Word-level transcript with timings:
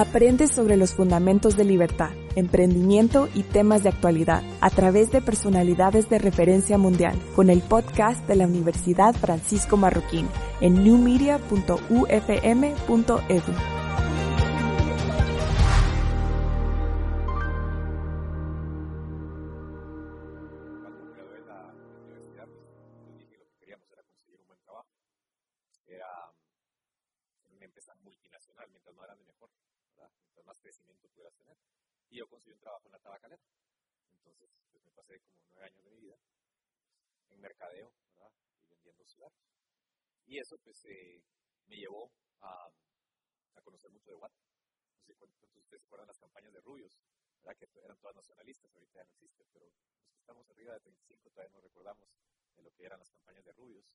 Aprende 0.00 0.48
sobre 0.48 0.78
los 0.78 0.94
fundamentos 0.94 1.58
de 1.58 1.64
libertad, 1.64 2.08
emprendimiento 2.34 3.28
y 3.34 3.42
temas 3.42 3.82
de 3.82 3.90
actualidad 3.90 4.42
a 4.62 4.70
través 4.70 5.10
de 5.10 5.20
personalidades 5.20 6.08
de 6.08 6.18
referencia 6.18 6.78
mundial 6.78 7.20
con 7.36 7.50
el 7.50 7.60
podcast 7.60 8.26
de 8.26 8.36
la 8.36 8.46
Universidad 8.46 9.14
Francisco 9.14 9.76
Marroquín 9.76 10.26
en 10.62 10.84
newmedia.ufm.edu. 10.84 13.79
Y 32.10 32.18
yo 32.18 32.26
conseguí 32.26 32.52
un 32.54 32.60
trabajo 32.60 32.86
en 32.86 32.92
la 32.92 32.98
tabacalera. 32.98 33.42
Entonces, 34.18 34.50
pues 34.72 34.84
me 34.84 34.90
pasé 34.90 35.20
como 35.20 35.38
nueve 35.52 35.66
años 35.66 35.84
de 35.84 35.90
mi 35.90 36.00
vida 36.00 36.18
en 37.28 37.40
mercadeo, 37.40 37.92
¿verdad? 38.14 38.32
Y 38.64 38.68
vendiendo 38.68 39.04
cigarros. 39.04 39.38
Y 40.26 40.38
eso, 40.38 40.58
pues, 40.58 40.84
eh, 40.86 41.22
me 41.66 41.76
llevó 41.76 42.10
a, 42.40 42.66
a, 43.54 43.60
conocer 43.62 43.90
mucho 43.92 44.10
de 44.10 44.16
Watt. 44.16 44.32
No 44.96 45.04
sé 45.04 45.14
cuántos 45.14 45.40
de 45.40 45.60
ustedes 45.60 45.82
se 45.82 45.86
acuerdan 45.86 46.08
las 46.08 46.18
campañas 46.18 46.52
de 46.52 46.60
Rubios, 46.60 46.98
¿verdad? 47.42 47.56
Que 47.56 47.68
eran 47.80 47.98
todas 47.98 48.16
nacionalistas, 48.16 48.74
ahorita 48.74 48.92
ya 48.98 49.04
no 49.04 49.10
existen, 49.10 49.46
pero 49.52 49.66
los 49.66 50.12
que 50.12 50.18
estamos 50.18 50.50
arriba 50.50 50.74
de 50.74 50.80
35 50.80 51.30
todavía 51.30 51.52
no 51.54 51.60
recordamos 51.60 52.10
de 52.56 52.62
lo 52.62 52.70
que 52.72 52.84
eran 52.84 52.98
las 52.98 53.10
campañas 53.10 53.44
de 53.44 53.52
Rubios. 53.52 53.86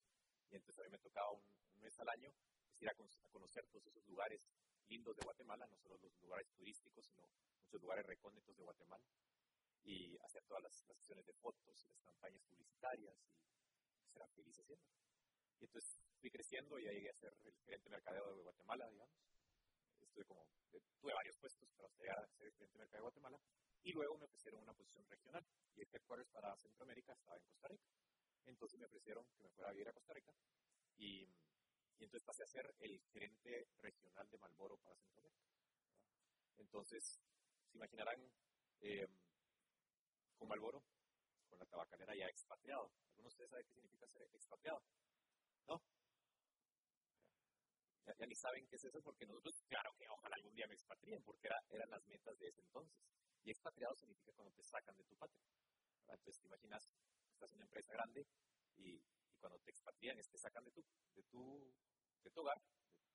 Y 0.50 0.55
entonces 0.55 0.80
a 0.80 0.84
mí 0.84 0.90
me 0.90 1.00
tocaba 1.00 1.32
un, 1.32 1.44
un 1.76 1.82
mes 1.82 2.00
al 2.00 2.08
año 2.10 2.32
pues, 2.68 2.82
ir 2.82 2.90
a, 2.90 2.91
a 2.91 3.30
conocer 3.30 3.68
todos 3.68 3.86
esos 3.88 4.08
lugares 4.08 4.48
lindos 4.88 5.16
de 5.16 5.23
Guatemala, 5.23 5.67
no 5.67 5.77
solo 5.77 5.98
los 5.98 6.21
lugares 6.21 6.48
turísticos, 6.54 7.05
sino 7.05 7.27
muchos 7.62 7.82
lugares 7.82 8.05
recónditos 8.05 8.55
de 8.55 8.63
Guatemala, 8.63 9.04
y 9.84 10.18
hacer 10.23 10.43
todas 10.46 10.63
las, 10.63 10.73
sesiones 10.73 11.26
de 11.26 11.34
fotos 11.34 11.84
y 11.85 11.90
las 11.90 12.01
campañas 12.01 12.43
publicitarias, 12.43 13.15
y 14.01 14.07
ser 14.10 14.27
feliz 14.35 14.60
haciendo. 14.60 14.85
Y 15.60 15.65
entonces 15.65 15.99
fui 16.20 16.32
creciendo 16.32 16.79
y 16.79 16.85
ya 16.85 16.91
llegué 16.91 17.10
a 17.10 17.13
ser 17.13 17.34
el 17.43 17.54
gerente 17.65 17.90
de 17.90 17.95
mercadeo 17.95 18.35
de 18.35 18.41
Guatemala, 18.41 18.90
digamos. 18.90 19.15
Estuve 20.01 20.26
como, 20.26 20.48
tuve 20.99 21.13
varios 21.13 21.38
puestos 21.38 21.70
para 21.77 21.90
llegar 21.98 22.20
a 22.20 22.27
ser 22.27 22.48
el 22.48 22.54
gerente 22.54 22.73
de 22.73 22.79
mercadeo 22.79 23.05
de 23.05 23.10
Guatemala, 23.10 23.40
y 23.84 23.91
luego 23.91 24.17
me 24.17 24.26
ofrecieron 24.26 24.62
una 24.62 24.73
posición 24.73 25.05
regional, 25.07 25.45
y 25.76 25.82
el 25.82 25.88
headquarters 25.91 26.29
para 26.29 26.55
Centroamérica 26.57 27.13
estaba 27.13 27.38
en 27.38 27.43
Costa 27.43 27.67
Rica. 27.67 27.85
Entonces 28.45 28.79
me 28.79 28.85
ofrecieron 28.85 29.26
que 29.35 29.43
me 29.43 29.49
fuera 29.49 29.70
a 29.70 29.73
vivir 29.73 29.90
a 29.90 29.93
Costa 29.93 30.13
Rica, 30.13 30.34
y 30.98 31.27
y 31.99 32.04
entonces 32.04 32.26
pasé 32.26 32.43
a 32.43 32.48
ser 32.48 32.76
el 32.79 32.99
gerente 33.12 33.68
regional 33.77 34.29
de 34.29 34.38
Malboro 34.38 34.77
para 34.77 34.96
Centroamérica. 34.96 35.46
Entonces, 36.57 37.20
se 37.68 37.77
imaginarán 37.77 38.29
eh, 38.82 39.07
con 40.38 40.48
Malboro, 40.48 40.84
con 41.49 41.60
la 41.60 41.66
tabacalera 41.66 42.16
ya 42.16 42.27
expatriado. 42.27 42.91
¿Algunos 43.12 43.35
de 43.38 43.43
ustedes 43.43 43.49
saben 43.49 43.66
qué 43.66 43.73
significa 43.73 44.07
ser 44.07 44.23
expatriado? 44.34 44.82
¿No? 45.68 45.82
Ya, 48.05 48.26
ni 48.26 48.35
saben 48.35 48.68
qué 48.68 48.76
es 48.76 48.84
eso 48.84 49.01
porque 49.01 49.26
nosotros, 49.26 49.63
claro 49.68 49.93
que 49.98 50.07
ojalá 50.07 50.35
algún 50.35 50.54
día 50.54 50.68
me 50.68 50.76
expatrien, 50.76 51.23
porque 51.23 51.48
era, 51.48 51.60
eran 51.70 51.90
las 51.90 52.05
metas 52.07 52.38
de 52.38 52.48
ese 52.48 52.62
entonces. 52.62 52.93
Y 53.43 53.51
expatriado 53.51 53.96
significa 53.96 54.32
cuando 54.34 54.54
te 54.54 54.63
sacan 54.63 54.96
de 54.96 55.04
tu 55.05 55.16
patria. 55.16 55.41
Entonces, 56.07 56.40
te 56.40 56.48
imaginas, 56.48 56.90
estás 57.32 57.51
en 57.51 57.55
una 57.57 57.66
empresa 57.66 57.93
grande 57.93 58.27
y 58.77 59.01
cuando 59.46 59.60
te 59.60 59.70
expatrian 59.70 60.18
es 60.18 60.27
te 60.27 60.40
sacan 60.40 60.63
de 60.65 60.71
tu, 60.71 60.84
de 61.13 61.24
tu, 61.26 61.71
de 62.24 62.32
tu 62.32 62.41
hogar, 62.41 62.60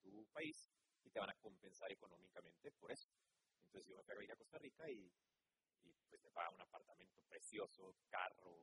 de 0.04 0.10
tu 0.12 0.24
país, 0.26 0.70
y 1.02 1.10
te 1.10 1.18
van 1.18 1.28
a 1.30 1.34
compensar 1.34 1.90
económicamente 1.90 2.70
por 2.70 2.92
eso. 2.92 3.10
Entonces 3.66 3.88
yo 3.90 3.96
me 3.96 4.04
fui 4.04 4.30
a 4.30 4.34
a 4.34 4.36
Costa 4.36 4.58
Rica 4.58 4.88
y, 4.88 5.10
y 5.82 5.92
pues 6.08 6.22
me 6.22 6.30
pagaban 6.30 6.54
un 6.54 6.60
apartamento 6.60 7.20
precioso, 7.22 7.96
carro, 8.08 8.62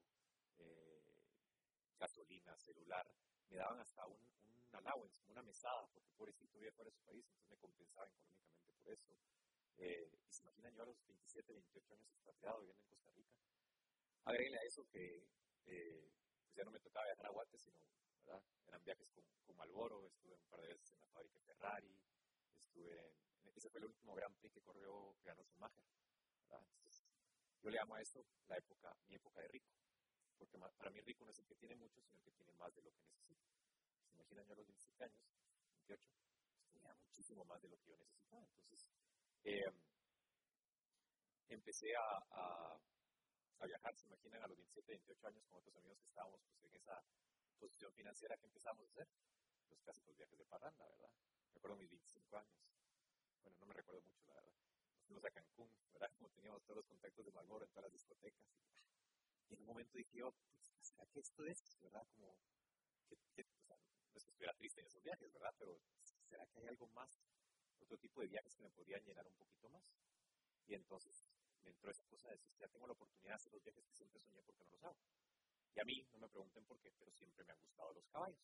eh, 0.60 1.26
gasolina, 2.00 2.58
celular. 2.58 3.06
Me 3.50 3.58
daban 3.58 3.82
hasta 3.82 4.08
un, 4.08 4.16
un 4.16 4.76
allowance, 4.76 5.22
una 5.28 5.44
mesada, 5.44 5.88
porque 5.88 6.10
pobrecito 6.16 6.54
vivía 6.54 6.72
fuera 6.72 6.90
de 6.90 6.96
su 6.96 7.04
país, 7.04 7.26
entonces 7.26 7.50
me 7.50 7.58
compensaban 7.58 8.10
económicamente 8.14 8.72
por 8.82 8.94
eso. 8.94 9.14
Eh, 9.78 10.10
y 10.26 10.32
se 10.32 10.44
imaginan 10.44 10.74
yo 10.74 10.84
a 10.84 10.86
los 10.86 11.06
27, 11.06 11.52
28 11.52 11.94
años 11.94 12.10
expatriado 12.14 12.60
viviendo 12.62 12.82
en 12.84 12.90
Costa 12.90 13.12
Rica. 13.12 13.36
Agréguenle 14.24 14.60
a 14.60 14.64
eso 14.64 14.88
que 14.88 15.28
eh, 15.66 16.08
ya 16.58 16.64
no 16.66 16.72
me 16.72 16.80
tocaba 16.80 17.06
viajar 17.06 17.28
a 17.28 17.30
Guate, 17.30 17.58
sino 17.60 17.78
eran 18.68 18.84
viajes 18.84 19.08
con, 19.12 19.24
con 19.46 20.08
estuve 20.08 20.34
un 20.34 20.50
par 20.50 20.60
de 20.60 20.68
veces 20.68 20.92
en 20.92 21.00
la 21.00 21.08
fábrica 21.08 21.40
Ferrari, 21.42 22.02
estuve 22.60 22.98
en, 22.98 23.56
ese 23.56 23.70
fue 23.70 23.80
el 23.80 23.86
último 23.86 24.16
Gran 24.16 24.34
Prix 24.36 24.54
que 24.54 24.62
corrió, 24.62 25.16
que 25.22 25.30
ganó 25.30 25.44
Schumacher. 25.44 25.84
Entonces, 26.50 27.06
yo 27.62 27.70
le 27.70 27.80
amo 27.80 27.96
a 27.96 28.02
esto 28.02 28.26
la 28.48 28.58
época, 28.58 28.96
mi 29.08 29.16
época 29.16 29.40
de 29.42 29.48
rico, 29.48 29.72
porque 30.38 30.58
para 30.58 30.92
mí 30.92 31.00
rico 31.02 31.26
no 31.26 31.32
es 31.32 31.40
el 31.40 31.46
que 31.46 31.56
tiene 31.56 31.76
mucho, 31.76 32.02
sino 32.02 32.18
el 32.18 32.24
que 32.24 32.32
tiene 32.32 32.52
más 32.54 32.74
de 32.76 32.82
lo 32.82 32.92
que 32.92 33.04
necesita. 33.04 33.48
¿Se 34.08 34.16
imaginan 34.16 34.46
yo 34.48 34.54
a 34.54 34.58
los 34.58 34.68
27 34.68 35.04
años, 35.04 35.22
28? 35.88 36.10
Pues 36.58 36.72
tenía 36.72 36.94
muchísimo 36.96 37.46
más 37.46 37.62
de 37.62 37.70
lo 37.70 37.78
que 37.78 37.88
yo 37.88 37.98
necesitaba. 37.98 38.46
Entonces, 38.46 38.90
eh, 39.44 39.72
empecé 41.50 41.96
a, 41.96 42.78
a 43.60 43.66
viajar, 43.66 43.96
se 43.96 44.06
imaginan, 44.06 44.44
a 44.44 44.48
los 44.48 44.58
27, 44.58 44.92
28 44.92 45.28
años 45.28 45.44
con 45.46 45.58
otros 45.58 45.76
amigos 45.78 45.98
que 46.00 46.08
en 46.08 46.14
posición 47.58 47.92
financiera 47.94 48.38
que 48.38 48.46
empezamos 48.46 48.86
a 48.86 48.90
hacer, 48.90 49.08
los 49.70 49.80
clásicos 49.82 50.16
viajes 50.16 50.38
de 50.38 50.46
parranda, 50.46 50.86
¿verdad? 50.88 51.12
Recuerdo 51.54 51.78
mis 51.78 51.90
25 51.90 52.38
años. 52.38 52.56
Bueno, 53.44 53.58
no 53.60 53.66
me 53.66 53.74
recuerdo 53.74 54.02
mucho, 54.02 54.24
la 54.28 54.34
verdad. 54.36 54.54
Nos 54.96 55.06
fuimos 55.06 55.26
a 55.26 55.32
Cancún, 55.32 55.72
¿verdad? 55.94 56.12
Como 56.16 56.30
teníamos 56.30 56.64
todos 56.64 56.78
los 56.78 56.86
contactos 56.86 57.26
de 57.26 57.32
Malboro 57.32 57.66
en 57.66 57.72
todas 57.72 57.86
las 57.86 57.94
discotecas. 57.94 58.48
Y, 59.50 59.54
en 59.54 59.62
un 59.62 59.66
momento 59.66 59.98
dije, 59.98 60.24
oh, 60.24 60.32
pues, 60.32 60.88
¿será 60.88 61.06
que 61.08 61.20
esto 61.20 61.46
es, 61.46 61.78
verdad? 61.82 62.08
Como, 62.14 62.38
que, 63.08 63.18
que, 63.34 63.44
no 63.74 64.18
es 64.18 64.24
que 64.24 64.32
estuviera 64.32 64.54
triste 64.54 64.82
en 64.82 64.88
esos 64.88 65.02
viajes, 65.04 65.32
¿verdad? 65.34 65.54
Pero, 65.58 65.80
¿será 66.30 66.46
que 66.48 66.60
hay 66.60 66.68
algo 66.68 66.88
más? 66.88 67.22
Otro 67.80 67.98
tipo 67.98 68.22
de 68.22 68.28
viajes 68.28 68.56
que 68.56 68.64
me 68.64 68.70
podrían 68.70 69.04
llenar 69.04 69.28
un 69.28 69.36
poquito 69.36 69.70
más. 69.70 69.84
Y 70.66 70.74
entonces 70.74 71.26
me 71.64 71.70
entró 71.70 71.90
esa 71.92 72.06
cosa 72.06 72.28
de 72.28 72.36
decir, 72.36 72.54
ya 72.58 72.68
tengo 72.68 72.88
la 72.88 72.94
oportunidad 72.94 73.32
de 73.32 73.36
hacer 73.36 73.54
los 73.54 73.64
viajes 73.64 73.86
que 73.86 73.94
siempre 73.94 74.20
soñé 74.20 74.42
porque 74.44 74.64
no 74.64 74.72
los 74.72 74.84
hago. 74.84 74.98
Y 75.78 75.80
a 75.80 75.86
mí, 75.86 76.04
no 76.12 76.18
me 76.18 76.28
pregunten 76.30 76.66
por 76.66 76.80
qué, 76.80 76.92
pero 76.98 77.12
siempre 77.12 77.46
me 77.46 77.52
han 77.52 77.60
gustado 77.60 77.94
los 77.94 78.08
caballos. 78.08 78.42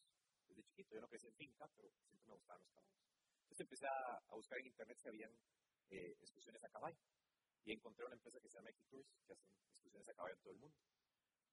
Desde 0.47 0.61
chiquito, 0.65 0.93
yo 0.93 1.01
no 1.01 1.07
crecí 1.07 1.25
en 1.25 1.33
finca, 1.33 1.67
pero 1.75 1.89
siempre 1.89 2.27
me 2.27 2.33
gustaban 2.33 2.61
los 2.61 2.69
caballos. 2.69 2.93
Entonces 3.41 3.59
empecé 3.61 3.87
a, 3.87 4.21
a 4.27 4.35
buscar 4.35 4.59
en 4.59 4.67
internet 4.67 4.99
si 5.01 5.07
habían 5.07 5.33
eh, 5.89 6.15
excursiones 6.21 6.63
a 6.63 6.69
caballo. 6.69 7.01
Y 7.65 7.71
encontré 7.71 8.05
una 8.05 8.13
empresa 8.13 8.39
que 8.39 8.49
se 8.49 8.57
llama 8.57 8.69
Equitours, 8.69 9.09
que 9.25 9.33
hacen 9.33 9.49
excursiones 9.71 10.07
a 10.09 10.13
caballo 10.13 10.35
en 10.35 10.41
todo 10.41 10.53
el 10.53 10.59
mundo. 10.59 10.77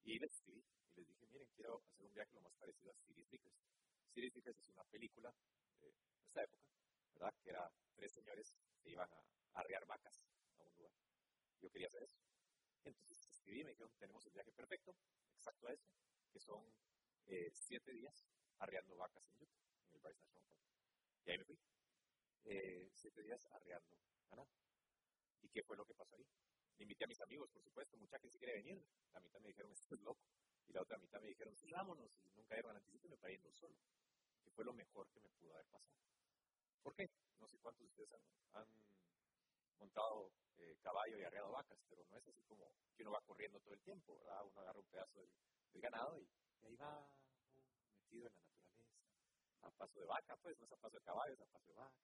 Y 0.05 0.19
les 0.19 0.31
escribí 0.31 0.63
y 0.91 0.95
les 0.97 1.09
dije, 1.09 1.27
miren, 1.29 1.49
quiero 1.55 1.83
hacer 1.89 2.05
un 2.05 2.13
viaje 2.13 2.35
lo 2.35 2.43
más 2.43 2.55
parecido 2.57 2.91
a 2.91 2.95
Cities 2.97 3.31
Vickers. 3.31 3.57
Cities 4.13 4.35
Vickers 4.35 4.59
es 4.59 4.69
una 4.69 4.85
película 4.85 5.35
de 5.81 5.95
esta 6.27 6.43
época, 6.43 6.69
¿verdad? 7.15 7.35
Que 7.43 7.49
era 7.49 7.73
tres 7.97 8.13
señores 8.13 8.55
que 8.83 8.91
iban 8.91 9.09
a 9.11 9.61
arrear 9.61 9.87
vacas 9.87 10.21
yo 11.61 11.71
quería 11.71 11.89
hacer 11.89 12.03
eso. 12.03 12.19
Entonces 12.85 13.27
escribí 13.29 13.61
y 13.61 13.65
me 13.65 13.71
dijeron, 13.71 13.93
tenemos 13.99 14.25
el 14.27 14.33
viaje 14.33 14.53
perfecto, 14.53 14.97
exacto 15.41 15.69
a 15.69 15.73
eso, 15.73 15.89
que 16.33 16.39
son 16.39 16.63
eh, 17.27 17.51
siete 17.55 17.93
días 17.93 18.27
arreando 18.59 18.95
vacas 18.97 19.25
en 19.31 19.43
Utah, 19.43 19.59
en 19.89 19.95
el 19.95 20.01
Bryce 20.01 20.21
National 20.21 20.45
Park. 20.49 20.63
Y 21.25 21.31
ahí 21.31 21.39
me 21.39 21.45
fui. 21.45 21.59
Eh, 22.45 22.91
siete 22.93 23.23
días 23.23 23.47
arreando 23.53 23.97
ganado. 24.29 24.49
¿Y 25.41 25.49
qué 25.49 25.63
fue 25.63 25.77
lo 25.77 25.87
que 25.87 25.95
pasó 25.95 26.15
ahí? 26.17 26.27
Me 26.77 26.85
invité 26.85 27.05
a 27.05 27.09
mis 27.09 27.21
amigos, 27.21 27.51
por 27.51 27.63
supuesto, 27.63 27.97
mucha 27.97 28.19
gente 28.19 28.39
quiere 28.39 28.55
venir. 28.55 28.85
La 29.15 29.21
mitad 29.21 29.41
me 29.41 29.49
dijeron, 29.49 29.73
esto 29.73 29.95
es 29.95 30.01
loco. 30.03 30.21
Y 30.69 30.73
la 30.73 30.83
otra 30.83 30.99
mitad 30.99 31.21
me 31.21 31.29
dijeron, 31.29 31.57
sí, 31.57 31.71
vámonos. 31.73 32.11
Y 32.25 32.37
nunca 32.37 32.55
dieron 32.55 32.77
anticipo 32.77 33.07
y 33.07 33.11
me 33.11 33.17
paré 33.17 33.41
solo. 33.53 33.77
Que 34.45 34.51
fue 34.51 34.65
lo 34.65 34.75
mejor 34.75 35.09
que 35.11 35.21
me 35.21 35.31
pudo 35.31 35.55
haber 35.55 35.67
pasado. 35.67 35.97
¿Por 36.83 36.95
qué? 36.95 37.11
No 37.39 37.49
sé 37.49 37.59
cuántos 37.59 37.83
de 37.83 37.89
ustedes 37.89 38.13
han, 38.13 38.63
han 38.63 38.69
montado 39.79 40.33
eh, 40.59 40.77
caballo 40.83 41.19
y 41.19 41.25
arreado 41.25 41.51
vacas, 41.51 41.79
pero 41.89 42.05
no 42.11 42.17
es 42.19 42.29
así 42.29 42.43
como 42.43 42.75
que 42.95 43.03
uno 43.03 43.13
va 43.13 43.21
corriendo 43.41 43.61
todo 43.61 43.73
el 43.73 43.81
tiempo, 43.81 44.19
¿verdad? 44.19 44.45
Uno 44.45 44.61
agarra 44.61 44.79
un 44.81 44.87
pedazo 44.89 45.19
del, 45.19 45.81
ganado 45.81 46.21
y, 46.21 46.29
ahí 46.67 46.77
va 46.77 47.09
metido 47.97 48.29
en 48.29 48.35
la 48.35 48.43
naturaleza, 48.43 48.93
a 49.63 49.71
paso 49.71 49.99
de 49.99 50.05
vaca, 50.05 50.37
pues 50.43 50.59
no 50.59 50.67
es 50.67 50.73
a 50.73 50.77
paso 50.77 50.99
de 50.99 51.03
caballo, 51.03 51.33
es 51.33 51.41
a 51.41 51.47
paso 51.47 51.67
de 51.69 51.75
vaca. 51.75 51.97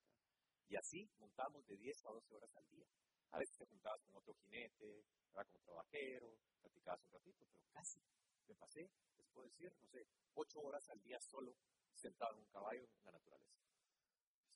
Y 0.67 0.77
así 0.77 1.11
montamos 1.19 1.67
de 1.67 1.77
10 1.77 2.07
a 2.07 2.11
12 2.11 2.35
horas 2.35 2.57
al 2.57 2.67
día. 2.71 2.87
A 3.33 3.39
veces 3.39 3.55
te 3.59 3.67
juntabas 3.67 4.01
con 4.05 4.17
otro 4.17 4.33
jinete, 4.33 5.05
¿verdad? 5.29 5.47
con 5.53 5.61
otro 5.61 5.75
vaquero, 5.75 6.39
platicabas 6.63 7.05
un 7.05 7.13
ratito, 7.13 7.45
pero 7.51 7.67
casi 7.71 8.01
me 8.49 8.55
pasé, 8.55 8.91
les 9.19 9.29
puedo 9.29 9.47
decir, 9.47 9.71
no 9.79 9.87
sé, 9.89 10.07
8 10.37 10.61
horas 10.63 10.89
al 10.89 11.03
día 11.03 11.21
solo 11.21 11.55
sentado 11.95 12.33
en 12.33 12.39
un 12.39 12.47
caballo 12.47 12.81
en 12.83 13.05
la 13.05 13.13
naturaleza. 13.13 13.61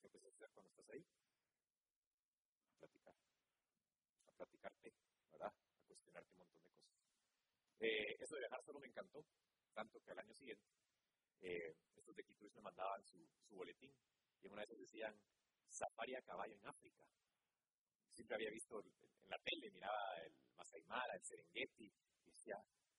¿Qué 0.00 0.08
puedes 0.08 0.28
hacer 0.28 0.48
cuando 0.54 0.70
estás 0.70 0.88
ahí? 0.88 1.04
platicar, 2.78 3.14
a 4.28 4.32
platicarte, 4.32 4.94
¿verdad? 5.32 5.52
Cuestionarte 6.10 6.32
un 6.32 6.38
montón 6.38 6.62
de 6.62 6.70
cosas. 6.70 6.92
Eh, 7.78 8.16
eso 8.18 8.34
de 8.34 8.40
viajar 8.40 8.62
solo 8.64 8.80
me 8.80 8.88
encantó, 8.88 9.24
tanto 9.72 10.00
que 10.00 10.10
al 10.10 10.18
año 10.18 10.34
siguiente, 10.34 10.64
eh, 11.40 11.76
estos 11.96 12.16
de 12.16 12.24
Kituris 12.24 12.54
me 12.54 12.62
mandaban 12.62 13.02
su, 13.04 13.26
su 13.48 13.54
boletín 13.54 13.94
y 14.42 14.46
en 14.46 14.52
una 14.52 14.62
esas 14.62 14.78
decían 14.78 15.14
safari 15.68 16.14
a 16.14 16.22
caballo 16.22 16.56
en 16.56 16.66
África. 16.66 17.04
siempre 18.12 18.34
había 18.34 18.50
visto 18.50 18.80
en 18.82 19.30
la 19.30 19.38
tele, 19.38 19.70
miraba 19.70 19.96
el 20.26 20.34
Masai 20.56 20.82
Mara, 20.82 21.14
el 21.14 21.22
Serengeti, 21.22 21.92
y 22.26 22.30
decía, 22.30 22.56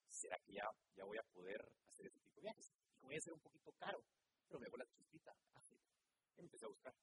¿será 0.08 0.38
que 0.40 0.54
ya, 0.54 0.66
ya 0.96 1.04
voy 1.04 1.18
a 1.18 1.24
poder 1.34 1.62
hacer 1.86 2.08
ese 2.08 2.20
tipo 2.20 2.36
de 2.38 2.42
viajes? 2.44 2.72
Y 2.72 2.98
como 2.98 3.12
iba 3.12 3.20
a 3.20 3.22
ser 3.22 3.34
un 3.34 3.42
poquito 3.42 3.72
caro, 3.74 4.02
pero 4.48 4.60
me 4.60 4.68
hago 4.68 4.78
la 4.78 4.86
chispita, 4.86 5.32
África. 5.54 5.86
Y 6.38 6.42
empecé 6.42 6.66
a 6.66 6.70
buscar 6.70 6.94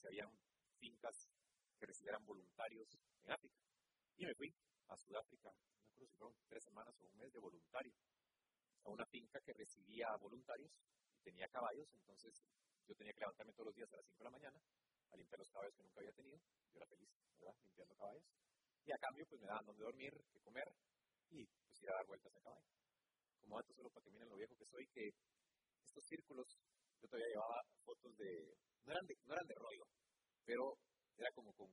si 0.00 0.06
habían 0.06 0.30
fincas 0.78 1.28
que 1.78 1.86
recibieran 1.86 2.24
voluntarios 2.24 2.88
en 3.22 3.32
África. 3.32 3.56
Y 4.16 4.26
me 4.26 4.34
fui 4.34 4.54
a 4.88 4.96
Sudáfrica, 4.96 5.50
no 5.50 5.84
recuerdo 5.84 6.06
si 6.06 6.16
fueron 6.16 6.36
tres 6.48 6.64
semanas 6.64 6.94
o 7.00 7.04
un 7.06 7.16
mes 7.16 7.32
de 7.32 7.38
voluntario, 7.38 7.92
a 8.84 8.90
una 8.90 9.06
finca 9.06 9.40
que 9.40 9.52
recibía 9.52 10.08
voluntarios 10.20 10.72
y 11.16 11.20
tenía 11.22 11.48
caballos, 11.48 11.88
entonces 11.94 12.42
yo 12.86 12.94
tenía 12.96 13.12
que 13.12 13.20
levantarme 13.20 13.52
todos 13.52 13.66
los 13.66 13.74
días 13.74 13.92
a 13.92 13.96
las 13.96 14.06
5 14.06 14.18
de 14.18 14.24
la 14.24 14.30
mañana 14.30 14.60
a 15.12 15.16
limpiar 15.16 15.38
los 15.38 15.50
caballos 15.50 15.74
que 15.74 15.82
nunca 15.82 16.00
había 16.00 16.12
tenido, 16.12 16.38
yo 16.72 16.76
era 16.76 16.86
feliz, 16.86 17.10
¿verdad? 17.38 17.54
Limpiando 17.64 17.94
caballos. 17.94 18.24
Y 18.84 18.92
a 18.92 18.98
cambio, 18.98 19.26
pues 19.28 19.40
me 19.40 19.46
daban 19.46 19.66
donde 19.66 19.84
dormir, 19.84 20.12
que 20.32 20.40
comer 20.40 20.72
y 21.30 21.46
pues 21.46 21.82
ir 21.82 21.90
a 21.90 21.94
dar 21.94 22.06
vueltas 22.06 22.34
a 22.34 22.40
caballo. 22.40 22.66
Como 23.40 23.56
dato 23.56 23.72
solo 23.74 23.90
para 23.90 24.04
que 24.04 24.10
miren 24.10 24.28
lo 24.28 24.36
viejo 24.36 24.56
que 24.56 24.66
soy, 24.66 24.86
que 24.88 25.12
estos 25.84 26.01
círculos, 26.12 26.48
yo 27.00 27.08
todavía 27.08 27.32
llevaba 27.32 27.58
fotos 27.84 28.12
de, 28.20 28.28
no 28.84 28.92
eran 28.92 29.06
de, 29.06 29.16
no 29.24 29.32
eran 29.32 29.48
de 29.48 29.54
rollo, 29.56 29.84
pero 30.44 30.76
era 31.16 31.30
como 31.32 31.52
con, 31.54 31.72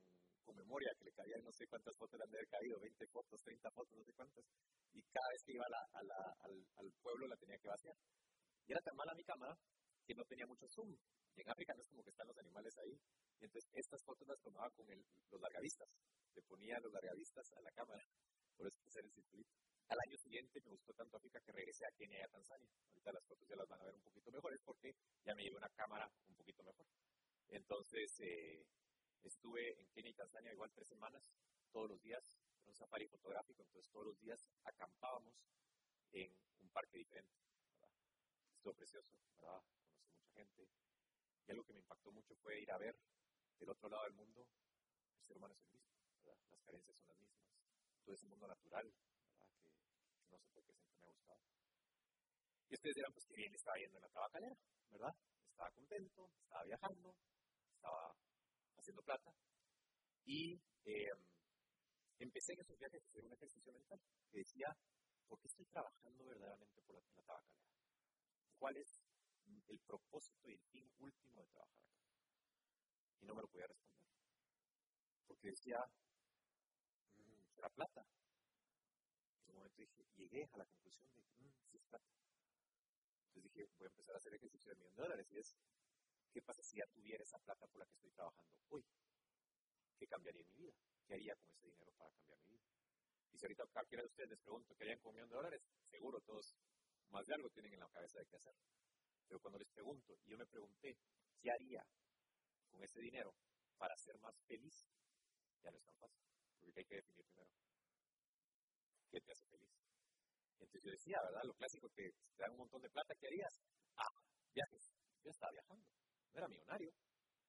memoria, 0.50 0.90
que 0.98 1.04
le 1.04 1.12
cabían 1.12 1.44
no 1.44 1.52
sé 1.52 1.64
cuántas 1.68 1.94
fotos 1.94 2.18
le 2.18 2.24
han 2.24 2.30
de 2.30 2.38
haber 2.38 2.48
caído, 2.48 2.80
20 2.80 3.06
fotos, 3.06 3.38
30 3.40 3.70
fotos, 3.70 3.94
no 3.96 4.02
sé 4.02 4.12
cuántas, 4.14 4.44
y 4.90 5.00
cada 5.14 5.28
vez 5.30 5.44
que 5.46 5.52
iba 5.52 5.64
a 5.64 5.70
la, 5.70 5.78
a 5.78 6.00
al, 6.42 6.66
al, 6.74 6.90
pueblo 7.00 7.28
la 7.28 7.36
tenía 7.36 7.56
que 7.58 7.68
vaciar. 7.68 7.94
Y 8.66 8.72
era 8.72 8.82
tan 8.82 8.96
mala 8.96 9.14
mi 9.14 9.22
cámara 9.22 9.54
que 10.04 10.14
no 10.14 10.24
tenía 10.24 10.46
mucho 10.46 10.66
zoom. 10.66 10.90
Y 11.36 11.40
en 11.42 11.50
África 11.50 11.72
no 11.74 11.82
es 11.82 11.88
como 11.88 12.02
que 12.02 12.10
están 12.10 12.26
los 12.26 12.38
animales 12.38 12.74
ahí. 12.78 12.98
Y 13.38 13.44
entonces 13.44 13.70
estas 13.74 14.02
fotos 14.02 14.26
las 14.26 14.40
tomaba 14.42 14.68
con 14.70 14.90
el, 14.90 14.98
los 15.30 15.40
largavistas. 15.40 15.88
Le 16.34 16.42
ponía 16.42 16.80
los 16.80 16.92
largavistas 16.92 17.46
a 17.52 17.60
la 17.60 17.70
cámara. 17.70 18.02
Por 18.56 18.66
eso 18.66 18.76
hacer 18.88 19.04
el 19.04 19.12
circulito. 19.12 19.54
Al 19.90 19.98
año 20.06 20.16
siguiente 20.18 20.60
me 20.60 20.70
gustó 20.70 20.94
tanto 20.94 21.16
África 21.16 21.40
que 21.40 21.50
regresé 21.50 21.84
a 21.84 21.90
Kenia 21.90 22.20
y 22.20 22.22
a 22.22 22.28
Tanzania. 22.28 22.70
Ahorita 22.90 23.10
las 23.10 23.26
fotos 23.26 23.48
ya 23.48 23.56
las 23.56 23.66
van 23.66 23.80
a 23.80 23.84
ver 23.84 23.94
un 23.96 24.02
poquito 24.02 24.30
mejores 24.30 24.60
porque 24.64 24.94
ya 25.24 25.34
me 25.34 25.42
llevé 25.42 25.56
una 25.56 25.68
cámara 25.70 26.08
un 26.28 26.34
poquito 26.36 26.62
mejor. 26.62 26.86
Entonces, 27.48 28.20
eh, 28.20 28.64
estuve 29.24 29.80
en 29.80 29.88
Kenia 29.90 30.12
y 30.12 30.14
Tanzania 30.14 30.52
igual 30.52 30.70
tres 30.72 30.86
semanas, 30.86 31.28
todos 31.72 31.90
los 31.90 32.00
días, 32.02 32.38
en 32.62 32.68
un 32.68 32.76
safari 32.76 33.08
fotográfico, 33.08 33.62
entonces 33.62 33.90
todos 33.90 34.06
los 34.06 34.20
días 34.20 34.48
acampábamos 34.62 35.34
en 36.12 36.32
un 36.60 36.70
parque 36.70 36.98
diferente. 36.98 37.34
¿verdad? 37.74 37.90
Estuvo 38.54 38.74
precioso, 38.74 39.12
¿verdad? 39.40 39.60
conocí 39.72 40.06
mucha 40.14 40.30
gente. 40.34 40.68
Y 41.48 41.50
algo 41.50 41.64
que 41.64 41.72
me 41.72 41.80
impactó 41.80 42.12
mucho 42.12 42.36
fue 42.36 42.60
ir 42.60 42.70
a 42.70 42.78
ver 42.78 42.96
del 43.58 43.70
otro 43.70 43.88
lado 43.88 44.04
del 44.04 44.14
mundo, 44.14 44.46
el 45.18 45.24
ser 45.26 45.36
humano 45.36 45.52
es 45.54 45.62
el 45.64 45.70
mismo, 45.72 45.90
¿verdad? 46.24 46.38
las 46.52 46.62
carencias 46.62 46.96
son 46.96 47.08
las 47.08 47.18
mismas, 47.18 47.42
todo 48.04 48.14
ese 48.14 48.26
mundo 48.28 48.46
natural, 48.46 48.92
no 50.30 50.38
sé 50.38 50.50
por 50.52 50.64
qué 50.64 50.72
siempre 50.72 51.00
me 51.00 51.06
ha 51.06 51.12
gustado. 51.12 51.40
Y 52.68 52.74
ustedes 52.74 52.96
dirán, 52.96 53.12
pues 53.12 53.26
que 53.26 53.34
bien 53.34 53.54
estaba 53.54 53.76
yendo 53.78 53.98
en 53.98 54.02
la 54.02 54.08
tabacalera, 54.08 54.56
¿verdad? 54.90 55.14
Estaba 55.50 55.70
contento, 55.70 56.30
estaba 56.42 56.64
viajando, 56.64 57.14
estaba 57.74 58.14
haciendo 58.76 59.02
plata. 59.02 59.30
Y 60.24 60.60
eh, 60.84 61.10
empecé 62.18 62.52
en 62.52 62.60
esos 62.60 62.78
viajes 62.78 63.02
a 63.02 63.08
hacer 63.08 63.24
un 63.24 63.32
ejercicio 63.32 63.72
mental 63.72 64.00
que 64.30 64.38
decía, 64.38 64.76
¿por 65.28 65.40
qué 65.40 65.48
estoy 65.48 65.66
trabajando 65.66 66.24
verdaderamente 66.26 66.80
por 66.82 66.94
la, 66.94 67.02
la 67.16 67.22
tabacalera? 67.22 67.60
¿Cuál 68.58 68.76
es 68.76 69.00
el 69.68 69.78
propósito 69.80 70.48
y 70.48 70.52
el 70.52 70.60
fin 70.70 70.90
último 70.98 71.40
de 71.40 71.48
trabajar 71.48 71.78
acá? 71.78 72.00
Y 73.20 73.26
no 73.26 73.34
me 73.34 73.42
lo 73.42 73.48
podía 73.48 73.66
responder. 73.66 74.06
Porque 75.26 75.48
decía, 75.48 75.78
mmm, 77.16 77.44
¿será 77.54 77.68
plata? 77.70 78.04
En 79.44 79.50
un 79.50 79.56
momento 79.56 79.80
dije, 79.80 80.04
llegué 80.16 80.48
a 80.52 80.56
la 80.58 80.64
conclusión 80.64 81.08
de, 81.14 81.22
mmm, 81.38 81.52
sí 81.64 81.76
es 81.76 81.84
plata. 81.84 82.08
Entonces 83.26 83.42
dije, 83.44 83.68
voy 83.78 83.86
a 83.86 83.90
empezar 83.90 84.14
a 84.14 84.18
hacer 84.18 84.34
ejercicio 84.34 84.70
de 84.70 84.76
millón 84.76 84.94
de 84.94 85.02
dólares. 85.02 85.30
Y 85.30 85.38
es, 85.38 85.56
¿qué 86.32 86.42
pasa 86.42 86.62
si 86.62 86.76
ya 86.76 86.86
tuviera 86.86 87.22
esa 87.22 87.38
plata 87.38 87.66
por 87.66 87.78
la 87.78 87.86
que 87.86 87.94
estoy 87.94 88.10
trabajando 88.10 88.58
hoy? 88.68 88.84
¿Qué 89.98 90.06
cambiaría 90.06 90.42
en 90.42 90.48
mi 90.48 90.56
vida? 90.56 90.74
¿Qué 91.06 91.14
haría 91.14 91.36
con 91.36 91.50
ese 91.50 91.66
dinero 91.66 91.92
para 91.92 92.10
cambiar 92.10 92.38
mi 92.40 92.48
vida? 92.48 92.64
Y 93.32 93.38
si 93.38 93.44
ahorita 93.44 93.66
cualquiera 93.66 94.02
de 94.02 94.08
ustedes 94.08 94.30
les 94.30 94.40
pregunto 94.40 94.74
qué 94.74 94.84
harían 94.84 94.98
con 94.98 95.10
un 95.10 95.14
millón 95.16 95.30
de 95.30 95.36
dólares, 95.36 95.62
seguro 95.90 96.20
todos 96.20 96.56
más 97.10 97.26
de 97.26 97.34
algo 97.34 97.50
tienen 97.50 97.74
en 97.74 97.80
la 97.80 97.88
cabeza 97.88 98.18
de 98.18 98.26
qué 98.26 98.36
hacer. 98.36 98.54
Pero 99.26 99.40
cuando 99.40 99.58
les 99.58 99.68
pregunto, 99.68 100.18
y 100.24 100.30
yo 100.30 100.38
me 100.38 100.46
pregunté, 100.46 100.98
¿qué 101.40 101.50
haría 101.50 101.86
con 102.68 102.82
ese 102.82 103.00
dinero 103.00 103.34
para 103.76 103.96
ser 103.96 104.18
más 104.18 104.36
feliz? 104.46 104.86
Ya 105.62 105.70
no 105.70 105.76
es 105.76 105.84
tan 105.84 105.96
fácil, 105.96 106.22
porque 106.60 106.80
hay 106.80 106.86
que 106.86 106.96
definir 106.96 107.24
primero. 107.26 107.50
¿Qué 109.10 109.20
te 109.20 109.32
hace 109.32 109.44
feliz? 109.46 109.70
Entonces 110.52 110.82
yo 110.82 110.90
decía, 110.90 111.20
¿verdad? 111.22 111.42
Lo 111.44 111.54
clásico 111.54 111.88
que 111.90 112.12
te 112.36 112.42
dan 112.42 112.52
un 112.52 112.58
montón 112.58 112.82
de 112.82 112.90
plata, 112.90 113.14
¿qué 113.16 113.26
harías? 113.26 113.60
Ah, 113.96 114.10
viajes. 114.54 114.92
Yo 115.24 115.30
estaba 115.30 115.52
viajando. 115.52 115.86
No 116.32 116.38
era 116.38 116.48
millonario, 116.48 116.92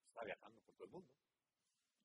estaba 0.06 0.24
viajando 0.24 0.60
por 0.62 0.74
todo 0.74 0.86
el 0.86 0.90
mundo. 0.90 1.12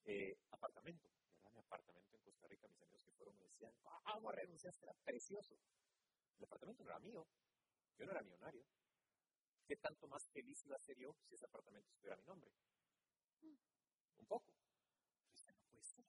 Eh, 0.06 0.38
apartamento, 0.52 1.08
¿verdad? 1.08 1.52
Mi 1.52 1.60
apartamento 1.60 2.16
en 2.16 2.22
Costa 2.22 2.48
Rica, 2.48 2.68
mis 2.68 2.82
amigos 2.82 3.04
que 3.04 3.12
fueron 3.14 3.36
me 3.38 3.46
decían, 3.46 3.74
¿cómo 4.04 4.32
renunciaste? 4.32 4.86
Era 4.86 4.94
precioso. 4.94 5.58
El 6.38 6.44
apartamento 6.46 6.84
no 6.84 6.90
era 6.92 7.00
mío. 7.00 7.28
Yo 7.98 8.06
no 8.06 8.12
era 8.12 8.22
millonario. 8.22 8.64
¿Qué 9.66 9.76
tanto 9.76 10.08
más 10.08 10.30
feliz 10.30 10.64
iba 10.66 10.76
a 10.76 10.80
ser 10.80 10.98
yo 10.98 11.16
si 11.24 11.36
ese 11.36 11.46
apartamento 11.46 11.90
estuviera 11.90 12.16
a 12.16 12.20
mi 12.20 12.26
nombre? 12.26 12.52
Un 14.20 14.26
poco. 14.28 14.54
Pero 15.24 15.34
este 15.34 15.52
no 15.52 15.64
puede 15.64 15.84
ser, 15.84 16.06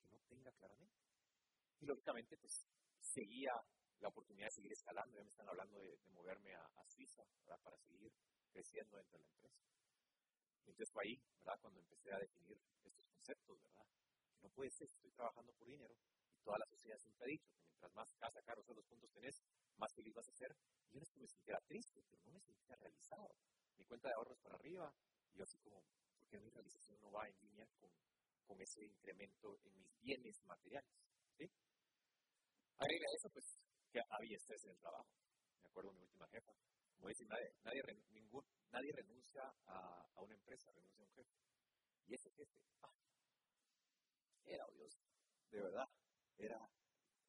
que 0.00 0.08
no 0.08 0.18
tenga 0.28 0.52
claramente. 0.52 1.00
Y 1.80 1.86
lógicamente, 1.86 2.36
pues, 2.36 2.66
seguía 3.10 3.52
la 3.98 4.08
oportunidad 4.08 4.46
de 4.46 4.52
seguir 4.52 4.72
escalando. 4.72 5.16
Ya 5.16 5.24
me 5.24 5.30
están 5.30 5.48
hablando 5.48 5.78
de, 5.78 5.98
moverme 6.12 6.54
a, 6.54 6.68
Suiza 6.86 7.22
para 7.62 7.78
seguir 7.78 8.12
creciendo 8.50 8.96
dentro 8.96 9.18
de 9.18 9.24
la 9.24 9.30
empresa. 9.30 9.60
Entonces 10.58 10.90
fue 10.90 11.04
ahí, 11.04 11.22
¿verdad? 11.38 11.58
Cuando 11.60 11.80
empecé 11.80 12.12
a 12.12 12.18
definir 12.18 12.58
estos 12.84 13.06
conceptos, 13.06 13.62
¿verdad? 13.62 13.86
No 14.42 14.50
puede 14.50 14.70
ser, 14.70 14.88
estoy 14.90 15.12
trabajando 15.12 15.52
por 15.52 15.68
dinero 15.68 15.94
y 16.32 16.40
toda 16.42 16.58
la 16.58 16.66
sociedad 16.66 16.98
siempre 16.98 17.24
ha 17.24 17.28
dicho 17.28 17.50
que 17.52 17.62
mientras 17.62 17.94
más 17.94 18.12
casa, 18.14 18.42
carros 18.42 18.68
o 18.68 18.74
los 18.74 18.84
puntos 18.86 19.10
tenés, 19.12 19.42
más 19.76 19.92
feliz 19.94 20.14
vas 20.14 20.28
a 20.28 20.32
ser. 20.32 20.56
Y 20.88 20.94
yo 20.94 21.00
no 21.00 21.04
es 21.04 21.10
que 21.10 21.20
me 21.20 21.28
sintiera 21.28 21.60
triste, 21.60 22.02
pero 22.10 22.22
no 22.24 22.32
me 22.32 22.40
sentía 22.40 22.76
realizado. 22.76 23.34
Mi 23.76 23.84
cuenta 23.84 24.08
de 24.08 24.14
ahorros 24.14 24.38
para 24.40 24.56
arriba 24.56 24.92
y 25.32 25.38
yo 25.38 25.44
así 25.44 25.58
como, 25.58 25.82
¿por 26.16 26.26
qué 26.26 26.38
mi 26.40 26.50
realización 26.50 27.00
no 27.00 27.12
va 27.12 27.28
en 27.28 27.38
línea 27.40 27.66
con, 27.78 27.90
con 28.46 28.60
ese 28.60 28.84
incremento 28.84 29.58
en 29.64 29.78
mis 29.78 29.96
bienes 30.00 30.42
materiales? 30.44 30.90
¿Sí? 31.36 31.50
Agrega 32.80 33.06
eso, 33.14 33.28
pues 33.28 33.60
que 33.92 34.00
había 34.08 34.36
estrés 34.36 34.64
en 34.64 34.70
el 34.70 34.78
trabajo. 34.78 35.12
Me 35.62 35.68
acuerdo 35.68 35.90
de 35.90 35.98
mi 35.98 36.02
última 36.04 36.26
jefa. 36.28 36.52
Como 36.96 37.08
dice, 37.08 37.26
nadie, 37.26 37.52
nadie, 37.62 37.82
ningún, 38.08 38.44
nadie 38.72 38.90
renuncia 38.92 39.42
a, 39.66 40.08
a, 40.14 40.20
una 40.22 40.34
empresa, 40.34 40.72
renuncia 40.72 41.02
a 41.02 41.06
un 41.06 41.12
jefe. 41.12 41.30
Y 42.06 42.14
ese 42.14 42.30
jefe, 42.30 42.58
ah, 42.82 42.92
era 44.44 44.66
odioso, 44.66 44.98
de 45.50 45.60
verdad. 45.60 45.88
Era, 46.38 46.58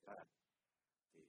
era 0.03 0.25
de 1.11 1.27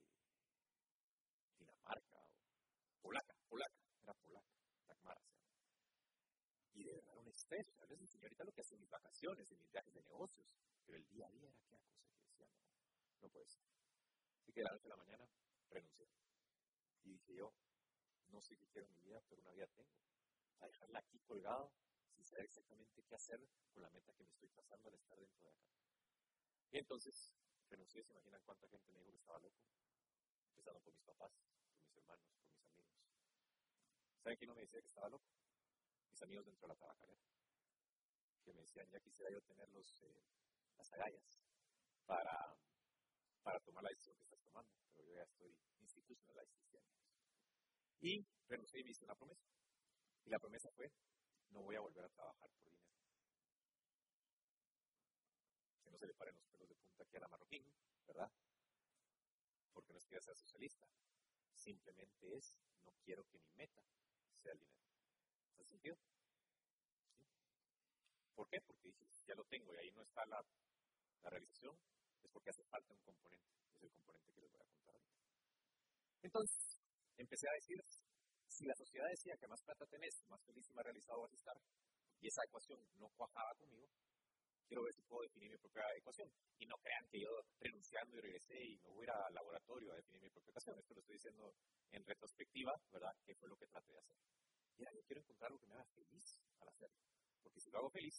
Dinamarca 1.59 2.19
o 2.19 3.01
polaca, 3.01 3.35
polaca, 3.49 3.83
era 4.03 4.13
polaca, 4.13 4.53
Dagmara 4.87 5.21
se 5.21 5.35
llama. 5.35 5.51
Y 6.73 6.83
de 6.85 6.93
verdad 6.93 7.17
un 7.17 7.27
estrés. 7.27 7.67
A 7.81 7.85
veces, 7.87 8.09
señorita, 8.09 8.45
lo 8.45 8.53
que 8.53 8.61
hace 8.61 8.75
en 8.75 8.81
mis 8.81 8.89
vacaciones, 8.89 9.51
en 9.51 9.59
mis 9.59 9.71
viajes 9.71 9.93
de 9.93 10.01
negocios, 10.01 10.47
pero 10.85 10.97
el 10.97 11.05
día 11.09 11.27
a 11.27 11.31
día 11.31 11.49
era 11.49 11.59
aquella 11.59 11.77
cosa 11.83 12.05
que 12.07 12.21
decía, 12.21 12.47
no, 12.47 12.47
no 13.21 13.29
puede 13.29 13.47
ser. 13.47 13.82
Así 14.43 14.51
que 14.51 14.59
a 14.59 14.65
las 14.65 14.73
8 14.73 14.83
de 14.83 14.89
la 14.89 14.97
mañana 14.97 15.29
renuncié. 15.69 16.05
Y 17.03 17.11
dije 17.13 17.33
yo, 17.33 17.53
no 18.27 18.41
sé 18.41 18.57
qué 18.57 18.67
quiero 18.67 18.87
en 18.87 18.93
mi 18.93 18.99
vida, 18.99 19.23
pero 19.29 19.41
una 19.41 19.51
vida 19.51 19.67
tengo. 19.67 19.95
A 20.59 20.67
dejarla 20.67 20.99
aquí 20.99 21.17
colgado 21.21 21.71
sin 22.11 22.25
saber 22.25 22.43
exactamente 22.43 23.03
qué 23.03 23.15
hacer 23.15 23.39
con 23.71 23.83
la 23.83 23.89
meta 23.89 24.13
que 24.13 24.25
me 24.25 24.31
estoy 24.31 24.49
trazando 24.49 24.89
al 24.89 24.95
estar 24.95 25.17
dentro 25.17 25.43
de 25.43 25.49
acá. 25.49 25.63
Y 26.71 26.77
entonces 26.77 27.33
renuncié, 27.69 28.03
se 28.03 28.11
imaginan 28.11 28.41
cuánta 28.43 28.67
gente 28.67 28.91
me 28.91 28.99
dijo 28.99 29.11
que 29.11 29.17
estaba 29.17 29.39
loco. 29.39 29.63
Empezando 30.49 30.81
por 30.81 30.93
mis 30.93 31.03
papás, 31.03 31.31
por 31.31 31.85
mis 31.85 31.95
hermanos, 31.95 32.27
por 32.27 32.43
mis 32.43 32.59
amigos. 32.59 32.91
¿Saben 34.19 34.37
quién 34.37 34.49
no 34.49 34.55
me 34.55 34.61
decía 34.61 34.81
que 34.81 34.87
estaba 34.87 35.07
loco? 35.07 35.31
Mis 36.09 36.21
amigos 36.21 36.45
dentro 36.45 36.67
de 36.67 36.73
la 36.73 36.79
tabacalera. 36.79 37.23
Que 38.43 38.51
me 38.51 38.59
decían, 38.59 38.89
ya 38.89 38.99
quisiera 38.99 39.31
yo 39.31 39.41
tener 39.41 39.69
los, 39.69 40.01
eh, 40.01 40.21
las 40.77 40.91
agallas 40.91 41.39
para 42.05 42.57
para 43.43 43.59
tomar 43.59 43.83
la 43.83 43.89
decisión 43.89 44.15
que 44.15 44.23
estás 44.23 44.41
tomando, 44.41 44.71
pero 44.93 45.05
yo 45.05 45.15
ya 45.15 45.23
estoy 45.23 45.55
institucionalized 45.79 46.57
este. 46.73 46.81
Y 47.99 48.25
renuncié 48.47 48.79
y 48.79 48.83
me 48.83 48.91
hice 48.91 49.03
una 49.05 49.15
promesa. 49.15 49.45
Y 50.25 50.29
la 50.29 50.39
promesa 50.39 50.71
fue, 50.71 50.91
no 51.49 51.61
voy 51.61 51.75
a 51.75 51.81
volver 51.81 52.05
a 52.05 52.09
trabajar 52.09 52.49
por 52.49 52.63
dinero. 52.65 52.83
Que 55.83 55.91
no 55.91 55.97
se 55.97 56.07
le 56.07 56.13
paren 56.13 56.35
los 56.35 56.45
pelos 56.47 56.69
de 56.69 56.75
punta 56.75 57.03
aquí 57.03 57.17
a 57.17 57.19
la 57.19 57.27
marroquín, 57.27 57.65
¿verdad? 58.07 58.31
Porque 59.73 59.93
no 59.93 59.99
es 59.99 60.05
que 60.07 60.21
ser 60.21 60.35
socialista. 60.35 60.87
Simplemente 61.53 62.37
es, 62.37 62.57
no 62.85 62.93
quiero 63.03 63.25
que 63.25 63.39
mi 63.39 63.51
meta 63.53 63.83
sea 64.41 64.53
el 64.53 64.59
dinero. 64.59 64.83
¿Hace 65.57 65.65
sentido? 65.65 65.97
¿Sí? 67.11 67.29
¿Por 68.35 68.47
qué? 68.49 68.61
Porque 68.61 68.87
dije, 68.87 69.05
ya 69.27 69.35
lo 69.35 69.43
tengo 69.45 69.73
y 69.73 69.77
ahí 69.77 69.91
no 69.91 70.01
está 70.01 70.25
la 70.25 70.43
la 71.23 71.29
realización, 71.29 71.77
es 72.23 72.31
porque 72.31 72.49
hace 72.49 72.63
falta 72.65 72.93
un 72.93 73.01
componente, 73.01 73.51
es 73.75 73.83
el 73.83 73.91
componente 73.91 74.31
que 74.33 74.41
les 74.41 74.51
voy 74.51 74.61
a 74.61 74.65
contar 74.65 74.95
ahorita. 74.95 75.19
Entonces, 76.21 76.79
empecé 77.17 77.47
a 77.49 77.53
decir, 77.53 77.77
si 78.47 78.65
la 78.65 78.75
sociedad 78.75 79.07
decía 79.09 79.37
que 79.37 79.47
más 79.47 79.61
plata 79.63 79.85
tenés, 79.87 80.23
más 80.29 80.41
feliz 80.43 80.69
y 80.69 80.73
más 80.73 80.85
realizado 80.85 81.21
vas 81.21 81.33
a 81.33 81.35
estar, 81.35 81.57
y 82.19 82.27
esa 82.27 82.43
ecuación 82.45 82.79
no 82.95 83.09
cuajaba 83.17 83.53
conmigo, 83.55 83.89
quiero 84.67 84.83
ver 84.83 84.93
si 84.93 85.01
puedo 85.03 85.21
definir 85.21 85.51
mi 85.51 85.57
propia 85.57 85.83
ecuación. 85.97 86.31
Y 86.57 86.65
no 86.65 86.75
crean 86.77 87.05
que 87.11 87.19
yo 87.19 87.29
renunciando 87.59 88.17
y 88.17 88.21
regresé 88.21 88.57
y 88.63 88.77
me 88.79 88.89
voy 88.89 89.01
a 89.01 89.03
ir 89.03 89.11
al 89.11 89.33
laboratorio 89.33 89.91
a 89.91 89.95
definir 89.95 90.23
mi 90.23 90.29
propia 90.29 90.51
ecuación. 90.51 90.79
Esto 90.79 90.93
lo 90.93 91.01
estoy 91.01 91.15
diciendo 91.15 91.53
en 91.91 92.05
retrospectiva, 92.05 92.73
¿verdad? 92.91 93.13
Que 93.25 93.35
fue 93.35 93.49
lo 93.49 93.57
que 93.57 93.67
traté 93.67 93.91
de 93.91 93.99
hacer. 93.99 94.15
Mira, 94.77 94.91
yo 94.93 95.03
quiero 95.03 95.21
encontrar 95.21 95.51
algo 95.51 95.59
que 95.59 95.67
me 95.67 95.75
haga 95.75 95.85
feliz 95.93 96.39
al 96.59 96.69
hacerlo. 96.69 96.97
Porque 97.43 97.59
si 97.59 97.69
lo 97.69 97.77
hago 97.79 97.89
feliz, 97.91 98.15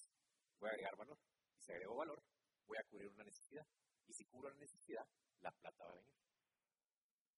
voy 0.60 0.68
a 0.68 0.72
agregar 0.72 0.96
valor. 0.96 1.18
Y 1.58 1.62
si 1.62 1.72
agrego 1.72 1.96
valor, 1.96 2.22
voy 2.66 2.78
a 2.78 2.84
cubrir 2.84 3.08
una 3.08 3.24
necesidad. 3.24 3.66
Y 4.06 4.12
si 4.12 4.24
cubro 4.24 4.50
la 4.50 4.56
necesidad, 4.56 5.06
la 5.40 5.50
plata 5.52 5.84
va 5.84 5.90
a 5.90 5.96
venir. 5.96 6.14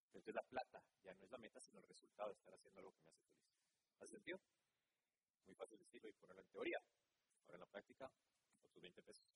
Entonces 0.07 0.35
la 0.35 0.43
plata 0.43 0.83
ya 1.03 1.15
no 1.15 1.25
es 1.25 1.31
la 1.31 1.39
meta, 1.39 1.61
sino 1.61 1.79
el 1.81 1.89
resultado 1.89 2.31
de 2.31 2.35
estar 2.35 2.55
haciendo 2.55 2.81
algo 2.81 2.93
que 2.93 3.03
me 3.03 3.11
hace 3.11 3.25
feliz. 3.25 3.47
¿Hace 4.01 4.13
sentido? 4.13 4.39
Muy 5.47 5.55
fácil 5.55 5.79
decirlo 5.79 6.09
y 6.09 6.13
ponerlo 6.15 6.43
en 6.43 6.49
teoría. 6.49 6.79
Ahora 7.47 7.57
en 7.57 7.61
la 7.61 7.67
práctica, 7.67 8.11
otros 8.65 8.83
20 8.83 9.03
pesos. 9.03 9.27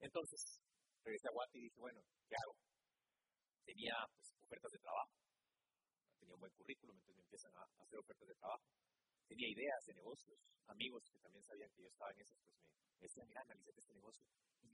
Entonces, 0.00 0.60
regresé 1.02 1.28
a 1.28 1.32
Guati 1.32 1.58
y 1.58 1.62
dije, 1.62 1.80
bueno, 1.80 2.02
¿qué 2.28 2.34
hago? 2.36 2.56
Tenía 3.64 3.94
pues, 4.14 4.34
ofertas 4.42 4.72
de 4.72 4.78
trabajo. 4.78 5.12
Tenía 6.18 6.34
un 6.34 6.40
buen 6.40 6.52
currículum, 6.52 6.96
entonces 6.96 7.16
me 7.16 7.22
empiezan 7.22 7.54
a 7.56 7.62
hacer 7.82 7.98
ofertas 7.98 8.28
de 8.28 8.34
trabajo. 8.34 8.64
Tenía 9.26 9.48
ideas 9.48 9.84
de 9.86 9.94
negocios, 9.94 10.38
amigos 10.66 11.08
que 11.10 11.18
también 11.18 11.44
sabían 11.44 11.70
que 11.70 11.82
yo 11.82 11.88
estaba 11.88 12.10
en 12.10 12.20
esas, 12.20 12.38
pues 12.38 13.00
me, 13.00 13.06
decían, 13.06 13.28
mira, 13.28 13.40
analízate 13.40 13.80
este 13.80 13.94
negocio. 13.94 14.24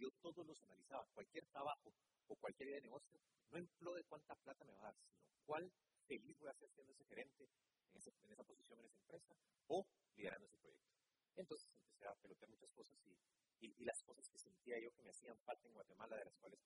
Yo 0.01 0.11
todos 0.23 0.47
los 0.47 0.63
analizaba, 0.63 1.07
cualquier 1.13 1.45
trabajo 1.49 1.93
o 2.29 2.37
cualquier 2.37 2.69
idea 2.71 2.81
de 2.81 2.89
negocio, 2.89 3.21
no 3.51 3.59
en 3.59 3.69
de 3.69 4.05
cuánta 4.05 4.35
plata 4.37 4.65
me 4.65 4.73
va 4.73 4.81
a 4.81 4.85
dar, 4.85 4.97
sino 4.97 5.15
cuál 5.45 5.71
feliz 6.07 6.39
voy 6.39 6.49
a 6.49 6.55
ser 6.55 6.71
siendo 6.71 6.93
ese 6.93 7.05
gerente 7.05 7.51
en, 7.93 8.01
en 8.25 8.33
esa 8.33 8.45
posición 8.45 8.79
en 8.81 8.87
esa 8.87 8.99
empresa 8.99 9.35
o 9.67 9.87
liderando 10.17 10.47
ese 10.47 10.57
proyecto. 10.57 10.91
Entonces 11.37 11.69
empecé 11.69 12.07
a 12.07 12.15
pelotear 12.15 12.51
muchas 12.51 12.71
cosas 12.73 12.97
y, 13.05 13.85
las 13.85 14.03
cosas 14.05 14.27
que 14.31 14.39
sentía 14.39 14.79
yo 14.79 14.91
que 14.93 15.03
me 15.03 15.11
hacían 15.11 15.37
falta 15.39 15.69
en 15.69 15.75
Guatemala, 15.75 16.17
de 16.17 16.25
las 16.25 16.37
cuales 16.37 16.61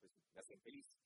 pues, 0.00 0.12
pues, 0.18 0.34
me 0.34 0.40
hacían 0.40 0.60
feliz, 0.60 0.98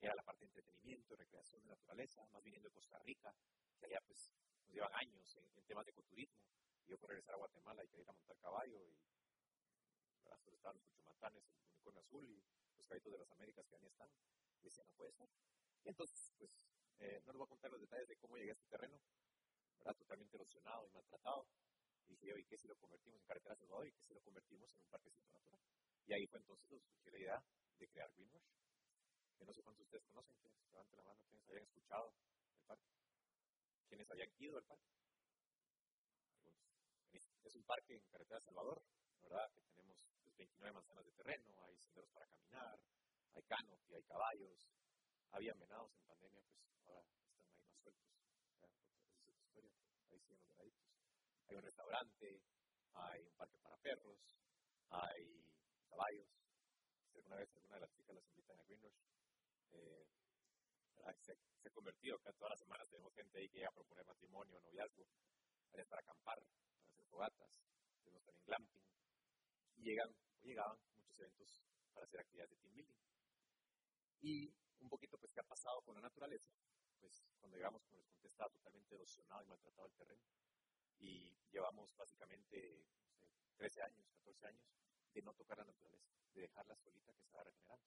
era 0.00 0.14
la 0.14 0.22
parte 0.22 0.44
de 0.44 0.46
entretenimiento, 0.46 1.16
recreación 1.16 1.62
de 1.64 1.70
naturaleza, 1.70 2.26
más 2.32 2.42
viniendo 2.42 2.68
de 2.68 2.74
Costa 2.74 2.98
Rica, 3.00 3.34
que 3.78 3.86
allá 3.86 4.00
pues 4.06 4.32
nos 4.64 4.72
llevan 4.72 4.94
años 4.94 5.36
en, 5.36 5.64
temas 5.66 5.84
de 5.84 5.90
ecoturismo, 5.90 6.38
y 6.86 6.90
yo 6.90 6.98
por 6.98 7.10
regresar 7.10 7.34
a 7.34 7.38
Guatemala 7.38 7.84
y 7.84 7.88
quería 7.88 8.04
ir 8.04 8.10
a 8.10 8.12
montar 8.12 8.38
caballo, 8.38 8.84
y 8.86 8.96
solo 10.42 10.56
estaban 10.56 10.76
los 10.76 10.86
cuchumatanes, 10.86 11.44
el 11.46 11.68
unicornio 11.68 12.00
azul 12.00 12.28
y 12.28 12.42
los 12.76 12.86
cabitos 12.86 13.12
de 13.12 13.18
las 13.18 13.30
Américas 13.32 13.66
que 13.66 13.76
ahí 13.76 13.86
están, 13.86 14.10
y 14.60 14.64
decía, 14.64 14.84
no 14.84 14.92
puede 14.92 15.12
ser. 15.12 15.28
Y 15.84 15.88
entonces, 15.88 16.32
pues, 16.38 16.50
eh, 16.98 17.20
no 17.24 17.32
les 17.32 17.38
voy 17.38 17.46
a 17.46 17.48
contar 17.48 17.70
los 17.70 17.80
detalles 17.80 18.08
de 18.08 18.16
cómo 18.16 18.36
llegué 18.36 18.50
a 18.50 18.54
este 18.54 18.66
terreno, 18.66 18.98
¿verdad? 19.78 19.94
totalmente 19.96 20.36
erosionado 20.36 20.86
y 20.86 20.90
maltratado, 20.90 21.46
y 22.08 22.16
dije 22.16 22.40
¿y 22.40 22.44
qué 22.44 22.56
si 22.56 22.68
lo 22.68 22.76
convertimos 22.76 23.18
en 23.20 23.26
carretera 23.26 23.56
Salvador? 23.56 23.86
¿Y 23.86 23.92
qué 23.92 24.04
si 24.04 24.14
lo 24.14 24.20
convertimos 24.22 24.72
en 24.72 24.80
un 24.80 24.88
parquecito 24.88 25.32
natural? 25.32 25.60
Y 26.06 26.12
ahí 26.12 26.26
fue 26.26 26.38
entonces 26.38 26.68
donde 26.68 26.86
surgió 26.86 27.10
la 27.12 27.18
idea 27.18 27.44
de 27.78 27.88
crear 27.88 28.10
Greenwash. 28.14 28.46
Que 29.38 29.44
no 29.44 29.52
sé 29.52 29.62
cuántos 29.62 29.80
de 29.80 29.84
ustedes 29.84 30.04
conocen, 30.06 30.36
quienes 30.38 30.70
levanten 30.70 30.98
la 30.98 31.04
mano, 31.04 31.20
quienes 31.28 31.48
habían 31.48 31.64
escuchado 31.64 32.14
el 32.54 32.62
parque, 32.66 32.90
quienes 33.88 34.10
habían 34.10 34.30
ido 34.38 34.56
al 34.56 34.64
parque. 34.64 34.86
Es 37.44 37.54
un 37.54 37.62
parque 37.64 37.94
en 37.94 38.02
carretera 38.10 38.40
Salvador, 38.40 38.82
¿verdad? 39.22 39.50
Que 39.52 39.60
tenemos 39.60 40.04
29 40.36 40.58
pues, 40.58 40.74
manzanas 40.74 41.04
de 41.04 41.12
terreno, 41.12 41.64
hay 41.64 41.76
senderos 41.76 42.10
para 42.10 42.26
caminar, 42.26 42.78
hay 43.34 43.42
canopy, 43.42 43.94
hay 43.94 44.02
caballos, 44.02 44.68
había 45.32 45.54
venados 45.54 45.92
en 45.96 46.04
pandemia, 46.04 46.42
pues 46.42 46.86
ahora 46.88 47.00
están 47.02 47.20
ahí 47.52 47.62
más 47.64 47.76
sueltos. 47.82 48.12
Ahí 50.10 50.20
siguen 50.20 50.38
los 50.38 50.48
venaditos 50.48 50.86
hay 51.48 51.56
un 51.56 51.62
restaurante, 51.62 52.40
hay 52.94 53.22
un 53.22 53.34
parque 53.34 53.58
para 53.58 53.76
perros, 53.78 54.18
hay 54.90 55.44
caballos. 55.88 56.28
Si 57.12 57.20
vez 57.22 57.48
alguna 57.56 57.76
de 57.76 57.80
las 57.80 57.92
chicas 57.92 58.14
las 58.14 58.28
invitan 58.28 58.58
a 58.58 58.64
Greenrush, 58.64 58.98
eh, 59.72 60.06
se, 61.22 61.36
se, 61.62 61.68
ha 61.68 61.72
convertido, 61.72 62.18
que 62.18 62.32
todas 62.32 62.50
las 62.50 62.60
semanas 62.60 62.88
tenemos 62.88 63.14
gente 63.14 63.38
ahí 63.38 63.48
que 63.48 63.58
llega 63.58 63.68
a 63.68 63.72
proponer 63.72 64.04
matrimonio, 64.06 64.60
noviazgo, 64.60 65.06
áreas 65.72 65.88
para 65.88 66.00
acampar, 66.00 66.38
para 66.38 66.92
hacer 66.92 67.06
fogatas, 67.06 67.62
tenemos 68.02 68.24
también 68.24 68.44
glamping, 68.44 68.82
y 69.76 69.82
llegan, 69.82 70.14
llegaban 70.42 70.78
muchos 70.94 71.18
eventos 71.18 71.62
para 71.92 72.04
hacer 72.04 72.20
actividades 72.20 72.50
de 72.50 72.56
team 72.56 72.74
building. 72.74 72.96
Y 74.20 74.54
un 74.80 74.88
poquito 74.88 75.18
pues 75.18 75.32
qué 75.32 75.40
ha 75.40 75.44
pasado 75.44 75.82
con 75.82 75.94
la 75.94 76.00
naturaleza, 76.00 76.50
pues 77.00 77.24
cuando 77.40 77.56
llegamos, 77.56 77.82
como 77.84 77.98
les 77.98 78.08
conté, 78.08 78.28
estaba 78.28 78.50
totalmente 78.50 78.94
erosionado 78.94 79.42
y 79.42 79.46
maltratado 79.46 79.86
el 79.86 79.94
terreno 79.94 80.22
y 80.98 81.36
llevamos 81.50 81.94
básicamente 81.96 82.84
13 83.56 83.82
años, 83.82 84.08
14 84.10 84.46
años 84.46 84.66
de 85.12 85.22
no 85.22 85.32
tocar 85.34 85.58
la 85.58 85.64
naturaleza, 85.64 86.10
de 86.34 86.42
dejarla 86.42 86.76
solita 86.76 87.12
que 87.14 87.24
se 87.24 87.36
va 87.36 87.44
regenerando. 87.44 87.86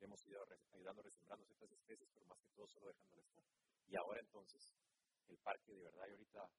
Hemos 0.00 0.26
ido 0.26 0.46
ayudando 0.72 1.02
resembrando 1.02 1.44
ciertas 1.44 1.70
especies, 1.72 2.10
pero 2.14 2.26
más 2.26 2.40
que 2.40 2.50
todo 2.50 2.66
solo 2.66 2.88
dejándola 2.88 3.22
estar. 3.22 3.44
Y 3.86 3.96
ahora 3.96 4.20
entonces, 4.20 4.74
el 5.28 5.36
parque 5.38 5.74
de 5.74 5.82
verdad, 5.82 6.06
y 6.08 6.12
ahorita 6.12 6.50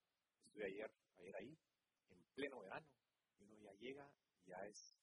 estuve 0.45 0.65
ayer, 0.65 0.91
ayer 1.17 1.35
ahí, 1.35 1.57
en 2.09 2.23
pleno 2.35 2.59
verano, 2.59 2.87
y 3.39 3.43
uno 3.43 3.57
ya 3.57 3.73
llega 3.73 4.11
ya 4.45 4.65
es, 4.65 4.95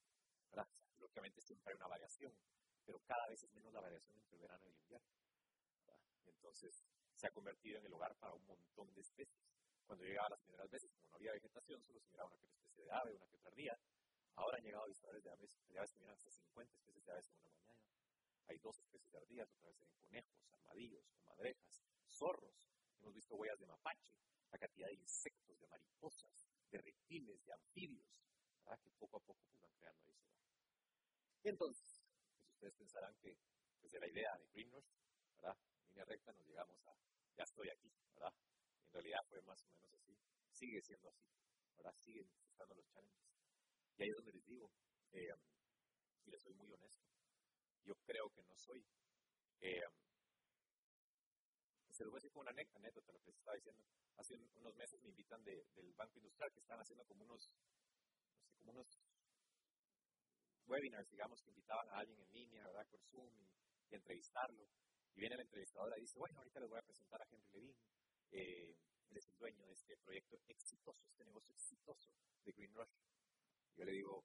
lógicamente 0.99 1.41
siempre 1.41 1.73
hay 1.73 1.77
una 1.77 1.89
variación, 1.89 2.33
pero 2.85 3.01
cada 3.07 3.27
vez 3.29 3.43
es 3.43 3.53
menos 3.53 3.73
la 3.73 3.81
variación 3.81 4.17
entre 4.19 4.35
el 4.37 4.41
verano 4.43 4.65
y 4.67 4.71
el 4.71 4.77
invierno. 4.77 5.09
Entonces, 6.27 6.85
se 7.15 7.27
ha 7.27 7.31
convertido 7.31 7.79
en 7.79 7.87
el 7.87 7.93
hogar 7.93 8.15
para 8.17 8.35
un 8.35 8.45
montón 8.47 8.93
de 8.95 9.01
especies 9.01 9.49
cuando 9.89 10.05
llegaba 10.05 10.29
las 10.29 10.43
primeras 10.43 10.71
veces, 10.71 10.93
como 10.93 11.09
no 11.09 11.17
había 11.17 11.33
vegetación, 11.33 11.83
solo 11.83 11.99
se 11.99 12.11
miraba 12.11 12.29
una 12.29 12.37
que 12.37 12.45
otra 12.45 12.59
especie 12.59 12.85
de 12.85 12.93
ave, 12.93 13.15
una 13.15 13.27
que 13.27 13.37
otra 13.37 13.49
ardilla. 13.49 13.79
Ahora 14.35 14.59
han 14.59 14.63
llegado 14.63 14.85
avispadores 14.85 15.25
de 15.25 15.31
aves, 15.31 15.59
de 15.67 15.79
aves 15.79 15.93
que 15.93 15.99
miran 16.01 16.15
hasta 16.15 16.31
50 16.31 16.77
especies 16.77 17.05
de 17.07 17.13
aves 17.13 17.29
en 17.31 17.39
una 17.39 17.49
mañana. 17.49 17.81
Hay 18.49 18.59
dos 18.59 18.79
especies 18.79 19.11
de 19.11 19.19
ardillas, 19.19 19.51
otra 19.51 19.71
vez 19.71 19.81
en 19.81 19.91
conejos, 19.99 20.53
armadillos, 20.53 21.09
comadrejas, 21.25 21.83
zorros. 22.07 22.69
Hemos 23.01 23.15
visto 23.15 23.35
huellas 23.35 23.59
de 23.59 23.67
mapache, 23.67 24.13
la 24.53 24.59
cantidad 24.59 24.89
de 24.89 24.95
insectos, 24.95 25.59
de 25.59 25.67
mariposas, 25.69 26.47
de 26.71 26.79
reptiles, 26.79 27.43
de 27.47 27.53
anfibios, 27.55 28.07
¿verdad? 28.69 28.83
que 28.85 28.91
poco 28.99 29.17
a 29.17 29.21
poco 29.21 29.41
pues, 29.47 29.61
van 29.61 29.73
creando 29.75 30.05
ahí 30.05 30.15
su 30.15 30.29
Y 31.43 31.49
entonces, 31.49 32.03
pues 32.37 32.53
ustedes 32.53 32.75
pensarán 32.75 33.15
que 33.17 33.37
desde 33.81 33.99
la 33.99 34.09
idea 34.09 34.37
de 34.37 34.49
Greenrush, 34.49 34.91
¿verdad? 35.37 35.57
En 35.81 35.89
línea 35.89 36.05
recta 36.05 36.33
nos 36.33 36.47
llegamos 36.47 36.87
a, 36.87 36.95
ya 37.37 37.45
estoy 37.45 37.71
aquí, 37.71 37.91
¿verdad? 38.15 38.35
en 38.89 38.93
realidad 38.93 39.21
fue 39.29 39.41
más 39.43 39.63
o 39.65 39.69
menos 39.69 39.93
así. 39.95 40.17
Sigue 40.53 40.83
siendo 40.83 41.09
así. 41.09 41.25
Ahora 41.77 41.93
siguen 41.93 42.29
estando 42.51 42.75
los 42.75 42.87
challenges. 42.89 43.29
Y 43.97 44.03
ahí 44.03 44.09
es 44.11 44.17
donde 44.17 44.33
les 44.33 44.45
digo, 44.45 44.71
eh, 45.13 45.35
y 46.25 46.31
les 46.31 46.43
soy 46.43 46.55
muy 46.55 46.73
honesto, 46.73 47.07
yo 47.85 47.95
creo 48.05 48.31
que 48.31 48.43
no 48.43 48.57
soy. 48.59 48.85
Eh, 49.61 49.83
se 51.91 52.05
lo 52.05 52.11
voy 52.11 52.19
a 52.19 52.21
decir 52.21 52.31
como 52.31 52.43
una 52.43 52.51
anécdota, 52.51 53.13
lo 53.13 53.19
que 53.21 53.31
les 53.31 53.39
estaba 53.39 53.57
diciendo. 53.57 53.83
Hace 54.17 54.37
unos 54.57 54.75
meses 54.77 55.01
me 55.03 55.09
invitan 55.09 55.43
del 55.45 55.93
Banco 55.97 56.19
Industrial 56.19 56.53
que 56.53 56.61
están 56.61 56.81
haciendo 56.81 57.05
como 57.05 57.25
unos, 57.25 57.51
unos 58.69 59.01
webinars, 60.67 61.09
digamos, 61.11 61.41
que 61.43 61.51
invitaban 61.51 61.89
a 61.91 61.99
alguien 61.99 62.21
en 62.21 62.33
línea, 62.33 62.67
¿verdad? 62.67 62.87
Por 62.89 63.01
Zoom 63.03 63.31
y, 63.37 63.49
entrevistarlo. 63.91 64.69
Y 65.15 65.21
viene 65.21 65.35
el 65.37 65.41
entrevistador 65.41 65.97
y 65.97 66.03
dice, 66.03 66.19
bueno, 66.19 66.39
ahorita 66.39 66.61
les 66.61 66.69
voy 66.69 66.79
a 66.79 66.83
presentar 66.83 67.23
a 67.23 67.27
Henry 67.31 67.49
Levine 67.53 67.79
eh, 68.31 68.77
él 69.11 69.17
es 69.17 69.27
el 69.27 69.37
dueño 69.39 69.67
de 69.67 69.73
este 69.73 69.97
proyecto 69.97 70.39
exitoso, 70.49 71.07
este 71.09 71.25
negocio 71.25 71.55
exitoso 71.55 72.13
de 72.45 72.53
Green 72.53 72.75
Rush. 72.75 72.93
Yo 73.77 73.85
le 73.85 73.93
digo, 73.93 74.25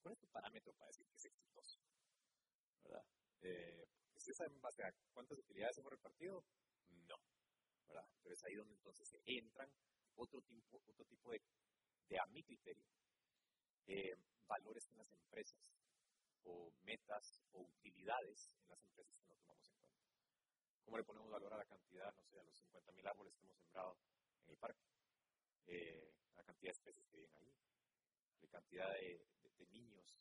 ¿cuál 0.00 0.14
es 0.14 0.20
tu 0.20 0.28
parámetro 0.28 0.72
para 0.74 0.88
decir 0.88 1.06
que 1.08 1.16
es 1.16 1.24
exitoso? 1.24 1.80
¿Verdad? 2.84 3.04
Eh, 3.40 3.84
¿Ustedes 4.14 4.60
base 4.60 4.84
a 4.84 4.94
cuántas 5.12 5.38
utilidades 5.38 5.76
hemos 5.78 5.90
repartido? 5.90 6.44
No. 7.08 7.16
¿verdad? 7.88 8.06
Pero 8.22 8.34
es 8.34 8.44
ahí 8.44 8.54
donde 8.54 8.74
entonces 8.74 9.12
entran 9.26 9.68
otro 10.14 10.40
tipo, 10.42 10.80
otro 10.86 11.04
tipo 11.04 11.32
de, 11.32 11.42
de 12.08 12.18
a 12.18 12.26
mi 12.26 12.44
criterio, 12.44 12.86
eh, 13.86 14.16
valores 14.46 14.88
en 14.90 14.98
las 14.98 15.12
empresas 15.12 15.72
o 16.44 16.72
metas 16.82 17.40
o 17.52 17.60
utilidades 17.60 18.50
en 18.62 18.68
las 18.68 18.82
empresas 18.82 19.16
que 19.18 19.28
no 19.28 19.36
tomamos 19.36 19.68
en 19.68 19.76
cuenta. 19.76 20.00
¿Cómo 20.84 20.96
le 20.98 21.04
ponemos 21.04 21.30
valor 21.30 21.54
a 21.54 21.58
la 21.58 21.64
cantidad, 21.64 22.14
no 22.14 22.24
sé, 22.24 22.38
a 22.38 22.44
los 22.44 22.56
50.000 22.62 23.06
árboles 23.06 23.34
que 23.34 23.44
hemos 23.44 23.56
sembrado 23.58 23.96
en 24.44 24.50
el 24.50 24.58
parque? 24.58 24.84
Eh, 25.66 26.12
la 26.36 26.42
cantidad 26.42 26.70
de 26.70 26.78
especies 26.78 27.06
que 27.08 27.16
viven 27.16 27.36
ahí, 27.36 27.54
la 28.40 28.48
cantidad 28.48 28.90
de, 28.92 29.26
niños, 29.70 30.18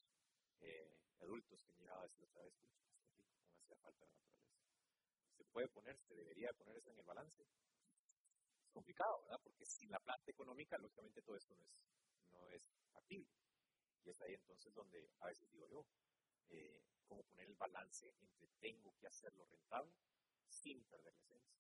eh, 0.62 0.96
adultos 1.20 1.60
que 1.62 1.72
han 1.72 1.78
llegado 1.80 2.00
a 2.00 2.04
decir 2.04 2.24
otra 2.24 2.44
vez, 2.44 2.54
rico, 2.62 2.80
como 3.44 3.58
hacía 3.60 3.76
falta 3.78 4.06
la 4.06 4.12
naturaleza. 4.14 4.56
Se 5.36 5.44
puede 5.46 5.68
poner, 5.68 5.98
se 5.98 6.16
debería 6.16 6.54
poner 6.54 6.78
eso 6.78 6.92
en 6.92 7.00
el 7.00 7.06
balance. 7.06 7.44
Es 8.64 8.72
complicado, 8.72 9.22
¿verdad? 9.24 9.40
Porque 9.44 9.66
sin 9.66 9.90
la 9.90 10.00
planta 10.00 10.32
económica, 10.32 10.78
lógicamente 10.78 11.22
todo 11.22 11.36
esto 11.36 11.56
no 11.56 11.66
es, 11.66 11.76
no 12.32 12.50
es 12.50 12.72
factible. 12.94 13.28
Y 14.04 14.10
es 14.10 14.22
ahí 14.22 14.34
entonces 14.34 14.74
donde 14.74 15.12
a 15.20 15.28
veces 15.28 15.50
digo 15.52 15.68
yo, 15.68 15.86
eh, 16.50 16.82
cómo 17.08 17.24
poner 17.24 17.48
el 17.48 17.56
balance 17.56 18.14
entre 18.20 18.48
tengo 18.60 18.96
que 18.98 19.08
hacerlo 19.08 19.46
rentable 19.46 19.94
sin 20.48 20.84
perder 20.86 21.14
la 21.14 21.20
esencia. 21.20 21.60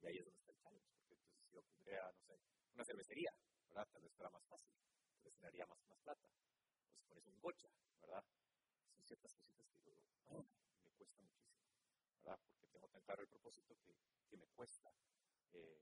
Y 0.00 0.06
ahí 0.06 0.18
es 0.18 0.24
donde 0.24 0.38
está 0.38 0.52
el 0.52 0.58
challenge, 0.58 0.88
porque 1.06 1.14
entonces 1.14 1.50
yo 1.52 1.62
pondría, 1.62 2.10
no 2.12 2.22
sé, 2.22 2.38
una 2.74 2.84
cervecería, 2.84 3.32
¿verdad? 3.68 3.88
Tal 3.92 4.02
vez 4.02 4.12
fuera 4.14 4.30
más 4.30 4.44
fácil, 4.46 4.72
tal 5.22 5.52
vez 5.52 5.68
más, 5.68 5.78
más 5.88 5.98
plata. 6.00 6.28
O 6.90 6.94
si 6.94 7.04
pones 7.04 7.26
un 7.26 7.40
gocha, 7.40 7.68
¿verdad? 8.00 8.24
Son 8.90 9.04
ciertas 9.04 9.34
cositas 9.34 9.68
que 9.70 9.80
digo, 9.82 10.02
me 10.82 10.90
cuesta 10.90 11.14
muchísimo, 11.14 11.52
¿verdad? 12.22 12.38
Porque 12.48 12.68
tengo 12.68 12.88
tan 12.88 13.02
claro 13.02 13.22
el 13.22 13.28
propósito 13.28 13.76
que, 13.84 13.94
que 14.28 14.36
me 14.36 14.46
cuesta 14.48 14.92
eh, 15.52 15.80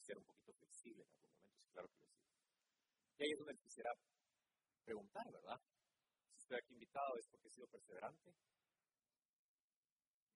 ser 0.00 0.18
un 0.18 0.24
poquito 0.24 0.52
flexible 0.54 1.02
en 1.02 1.10
algún 1.10 1.30
momento, 1.30 1.56
sí, 1.58 1.68
claro 1.72 1.88
que 1.88 1.98
lo. 2.00 2.08
Y 3.18 3.24
ahí 3.24 3.32
es 3.32 3.38
donde 3.38 3.56
quisiera 3.56 3.92
preguntar, 4.88 5.30
¿verdad? 5.30 5.60
Si 6.32 6.38
estoy 6.38 6.56
aquí 6.56 6.72
invitado 6.72 7.18
es 7.18 7.26
porque 7.28 7.48
he 7.48 7.50
sido 7.50 7.66
perseverante. 7.66 8.34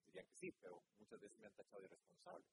Dirían 0.04 0.26
que 0.26 0.34
sí, 0.34 0.52
pero 0.60 0.82
muchas 0.98 1.18
veces 1.18 1.38
me 1.38 1.46
han 1.46 1.54
tachado 1.54 1.80
de 1.80 1.86
irresponsable. 1.86 2.44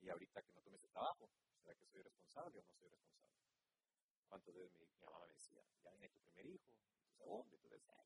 Y 0.00 0.08
ahorita 0.08 0.42
que 0.42 0.52
no 0.52 0.60
tome 0.62 0.78
ese 0.78 0.88
trabajo, 0.88 1.30
¿será 1.62 1.76
que 1.76 1.86
soy 1.86 2.02
responsable 2.02 2.58
o 2.58 2.62
no 2.64 2.74
soy 2.74 2.88
responsable? 2.88 3.38
¿Cuántas 4.28 4.52
veces 4.52 4.74
mi, 4.80 4.86
mamá 4.98 5.20
me 5.20 5.34
decía, 5.34 5.62
ya 5.84 5.90
viene 5.92 6.08
tu 6.08 6.18
primer 6.22 6.46
hijo, 6.46 6.74
tu 7.04 7.12
segundo, 7.14 7.56
tu 7.56 7.68
tercero, 7.68 8.04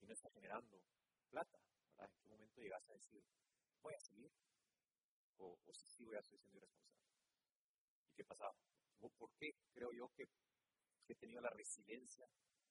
y 0.00 0.06
no 0.06 0.14
está 0.14 0.30
generando 0.30 0.82
plata, 1.30 1.60
¿verdad? 1.92 2.10
¿En 2.12 2.18
qué 2.18 2.28
momento 2.28 2.60
llegas 2.60 2.90
a 2.90 2.92
decir, 2.92 3.22
voy 3.82 3.94
a 3.94 4.00
seguir? 4.00 4.32
O, 5.36 5.56
si 5.72 5.86
sigo 5.86 6.12
ya 6.12 6.18
estoy 6.18 6.40
siendo 6.40 6.58
irresponsable. 6.58 7.06
¿Y 8.08 8.14
qué 8.14 8.24
pasaba? 8.24 8.56
¿Por 8.98 9.30
qué 9.38 9.54
creo 9.72 9.92
yo 9.92 10.08
que 10.16 10.26
he 11.12 11.16
tenido 11.16 11.40
la 11.40 11.50
resiliencia 11.50 12.28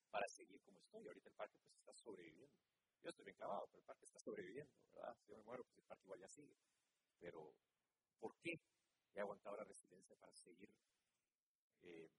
para 0.10 0.28
seguir 0.28 0.62
como 0.62 0.80
estoy? 0.80 1.08
Ahorita 1.08 1.30
el 1.30 1.36
parque 1.36 1.58
pues 1.60 1.76
está 1.76 1.94
sobreviviendo. 1.94 2.56
Yo 3.02 3.10
estoy 3.10 3.26
bien 3.26 3.36
clavado, 3.36 3.68
pero 3.68 3.80
el 3.80 3.86
parque 3.86 4.06
está 4.06 4.20
sobreviviendo, 4.20 4.74
¿verdad? 4.94 5.16
Si 5.20 5.28
yo 5.30 5.38
me 5.38 5.44
muero, 5.44 5.64
pues 5.64 5.78
el 5.78 5.86
parque 5.86 6.04
igual 6.06 6.20
ya 6.20 6.28
sigue. 6.28 6.56
Pero 7.20 7.56
¿Por 8.20 8.36
qué 8.42 8.60
he 9.14 9.20
aguantado 9.20 9.58
la 9.58 9.64
resiliencia 9.64 10.16
para 10.18 10.34
seguir? 10.34 10.70
Eh, 11.84 12.10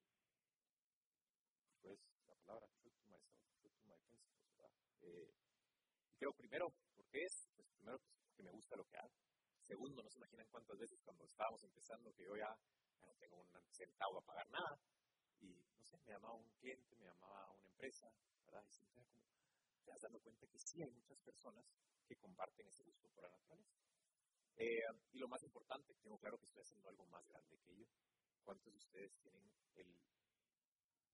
pues 1.81 1.99
la 2.29 2.37
palabra 2.37 2.69
true 2.81 2.93
to 2.93 3.07
¿verdad? 3.09 4.71
Eh, 5.03 5.35
creo 6.19 6.33
primero, 6.35 6.73
¿por 6.95 7.07
qué 7.09 7.25
es? 7.25 7.49
Pues 7.57 7.69
primero, 7.77 7.99
pues, 7.99 8.15
porque 8.23 8.43
me 8.43 8.53
gusta 8.53 8.77
lo 8.77 8.85
que 8.85 8.97
hago. 8.97 9.13
Segundo, 9.61 10.03
no 10.03 10.11
se 10.11 10.19
imaginan 10.19 10.47
cuántas 10.51 10.79
veces 10.79 11.01
cuando 11.03 11.25
estábamos 11.25 11.63
empezando 11.65 12.15
que 12.15 12.25
yo 12.25 12.37
ya, 12.37 12.57
no 13.01 13.15
tengo 13.17 13.37
un 13.37 13.73
centavo 13.73 14.19
a 14.19 14.23
pagar 14.23 14.49
nada 14.51 14.81
y, 15.41 15.65
no 15.77 15.85
sé, 15.85 15.99
me 15.99 16.13
llamaba 16.13 16.35
un 16.35 16.49
cliente, 16.51 16.97
me 16.97 17.07
llamaba 17.07 17.51
una 17.53 17.67
empresa, 17.67 18.13
¿verdad? 18.45 18.65
Y 18.67 18.71
siempre 18.71 19.05
como, 19.05 19.25
te 19.85 19.91
das 19.91 20.03
dando 20.03 20.21
cuenta 20.21 20.47
que 20.47 20.59
sí 20.59 20.83
hay 20.83 20.91
muchas 20.91 21.19
personas 21.21 21.67
que 22.07 22.17
comparten 22.17 22.67
ese 22.69 22.83
gusto 22.83 23.09
por 23.11 23.25
la 23.25 23.31
naturaleza. 23.31 23.79
Eh, 24.57 24.83
y 25.13 25.19
lo 25.19 25.29
más 25.29 25.43
importante, 25.43 25.95
tengo 26.03 26.19
claro 26.19 26.39
que 26.39 26.47
estoy 26.47 26.63
haciendo 26.63 26.89
algo 26.89 27.07
más 27.07 27.27
grande 27.29 27.59
que 27.61 27.77
yo. 27.77 27.87
¿Cuántos 28.45 28.73
de 28.73 28.79
ustedes 28.79 29.17
tienen 29.19 29.97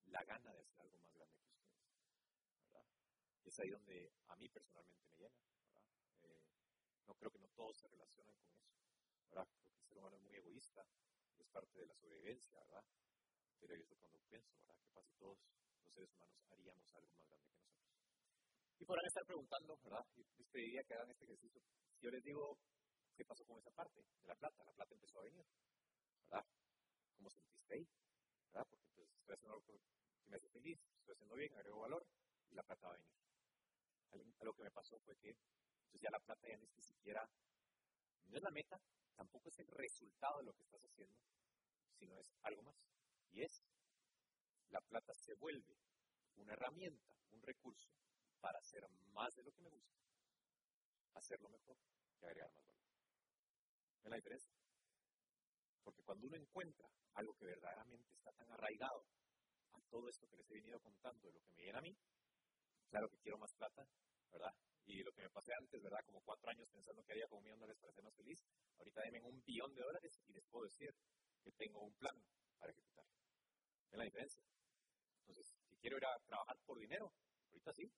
la 0.06 0.24
gana 0.24 0.52
de 0.52 0.60
hacer 0.60 0.80
algo 0.80 0.98
más 0.98 1.12
grande 1.12 1.36
que 1.36 1.50
ustedes? 1.50 1.84
¿verdad? 2.66 2.86
Es 3.44 3.58
ahí 3.60 3.70
donde 3.70 4.12
a 4.28 4.36
mí 4.36 4.48
personalmente 4.48 5.04
me 5.06 5.16
llena. 5.16 5.36
Eh, 6.22 6.40
no 7.06 7.14
creo 7.14 7.30
que 7.30 7.38
no 7.38 7.48
todos 7.48 7.76
se 7.76 7.88
relacionan 7.88 8.34
con 8.36 8.54
eso. 8.54 8.64
¿verdad? 9.28 9.48
Creo 9.58 9.72
que 9.72 9.80
el 9.80 9.86
ser 9.86 9.98
humano 9.98 10.16
es 10.16 10.22
muy 10.22 10.36
egoísta, 10.36 10.86
es 11.38 11.48
parte 11.48 11.80
de 11.80 11.86
la 11.86 11.94
sobrevivencia, 11.96 12.58
¿verdad? 12.60 12.84
Pero 13.64 13.80
yo 13.80 13.84
es 13.88 13.96
cuando 13.96 14.20
pienso, 14.28 14.52
¿verdad? 14.60 14.76
¿Qué 14.76 14.90
pasa 14.92 15.08
todos 15.18 15.38
los 15.82 15.92
seres 15.92 16.12
humanos 16.12 16.36
haríamos 16.52 16.94
algo 16.94 17.08
más 17.16 17.24
grande 17.24 17.48
que 17.48 17.64
nosotros? 17.64 17.88
Y 18.78 18.84
podrán 18.84 19.06
estar 19.06 19.24
preguntando, 19.24 19.78
¿verdad? 19.82 20.04
Y 20.16 20.24
les 20.36 20.48
pediría 20.52 20.84
que 20.84 20.92
hagan 20.92 21.10
este 21.10 21.24
ejercicio. 21.24 21.62
Si 21.96 22.04
yo 22.04 22.10
les 22.10 22.22
digo, 22.22 22.58
¿Qué 23.16 23.24
pasó 23.24 23.44
con 23.44 23.58
esa 23.58 23.70
parte 23.70 24.00
de 24.00 24.26
la 24.26 24.34
plata? 24.34 24.64
La 24.64 24.72
plata 24.72 24.94
empezó 24.94 25.20
a 25.20 25.22
venir, 25.22 25.46
¿verdad? 26.28 26.44
¿Cómo 27.16 27.30
sentiste 27.30 27.74
ahí? 27.74 27.86
¿Verdad? 28.52 28.66
Porque 28.68 28.86
entonces 28.86 29.14
estoy 29.14 29.34
haciendo 29.34 29.54
algo 29.54 29.64
que 29.66 29.80
me 30.26 30.36
hace 30.36 30.48
feliz, 30.48 30.80
estoy 30.98 31.12
haciendo 31.14 31.36
bien, 31.36 31.54
agrego 31.54 31.80
valor 31.80 32.06
y 32.50 32.54
la 32.54 32.62
plata 32.64 32.88
va 32.88 32.94
a 32.94 32.96
venir. 32.96 33.14
Algo 34.40 34.54
que 34.54 34.62
me 34.64 34.70
pasó 34.70 34.98
fue 35.00 35.16
que 35.16 35.30
entonces 35.30 36.00
ya 36.00 36.10
la 36.10 36.18
plata 36.18 36.48
ya 36.48 36.56
ni 36.56 36.82
siquiera, 36.82 37.28
no 38.26 38.36
es 38.36 38.42
la 38.42 38.50
meta, 38.50 38.80
tampoco 39.14 39.48
es 39.48 39.58
el 39.60 39.68
resultado 39.68 40.38
de 40.38 40.44
lo 40.44 40.52
que 40.54 40.62
estás 40.62 40.82
haciendo, 40.82 41.16
sino 41.96 42.18
es 42.18 42.26
algo 42.42 42.62
más. 42.62 42.76
Y 43.34 43.42
es, 43.42 43.64
la 44.70 44.80
plata 44.80 45.12
se 45.12 45.34
vuelve 45.34 45.76
una 46.36 46.52
herramienta, 46.52 47.04
un 47.32 47.42
recurso 47.42 47.90
para 48.40 48.60
hacer 48.60 48.88
más 49.12 49.34
de 49.34 49.42
lo 49.42 49.52
que 49.52 49.62
me 49.62 49.70
gusta, 49.70 49.98
hacerlo 51.14 51.48
mejor 51.48 51.76
y 52.20 52.24
agregar 52.24 52.52
más 52.52 52.64
valor. 52.64 52.86
¿Ven 54.02 54.10
la 54.10 54.16
diferencia? 54.16 54.54
Porque 55.82 56.02
cuando 56.02 56.28
uno 56.28 56.36
encuentra 56.36 56.88
algo 57.14 57.34
que 57.34 57.46
verdaderamente 57.46 58.12
está 58.12 58.32
tan 58.32 58.50
arraigado 58.52 59.04
a 59.72 59.80
todo 59.90 60.08
esto 60.08 60.28
que 60.28 60.36
les 60.36 60.48
he 60.50 60.54
venido 60.54 60.78
contando 60.78 61.26
de 61.26 61.34
lo 61.34 61.40
que 61.42 61.54
me 61.54 61.64
llena 61.64 61.78
a 61.78 61.82
mí, 61.82 61.96
claro 62.88 63.08
que 63.08 63.18
quiero 63.18 63.38
más 63.38 63.52
plata, 63.54 63.84
¿verdad? 64.30 64.54
Y 64.86 65.02
lo 65.02 65.12
que 65.12 65.22
me 65.22 65.30
pasé 65.30 65.52
antes, 65.58 65.82
¿verdad? 65.82 66.04
Como 66.06 66.22
cuatro 66.22 66.50
años 66.50 66.68
pensando 66.68 67.02
que 67.02 67.12
haría 67.12 67.26
como 67.26 67.38
un 67.38 67.44
millón 67.44 67.58
de 67.58 67.66
dólares 67.66 68.04
más 68.04 68.14
feliz, 68.14 68.44
ahorita 68.78 69.00
denme 69.02 69.22
un 69.22 69.42
billón 69.42 69.74
de 69.74 69.82
dólares 69.82 70.22
y 70.28 70.32
les 70.32 70.44
puedo 70.46 70.66
decir 70.66 70.94
que 71.42 71.50
tengo 71.52 71.80
un 71.80 71.94
plan 71.94 72.14
para 72.58 72.72
ejecutarlo. 72.72 73.23
¿Ven 73.94 74.00
la 74.00 74.04
diferencia? 74.06 74.42
Entonces, 75.20 75.54
si 75.68 75.76
quiero 75.76 75.96
ir 75.98 76.04
a 76.04 76.18
trabajar 76.26 76.58
por 76.66 76.80
dinero, 76.80 77.12
ahorita 77.50 77.72
sí. 77.72 77.88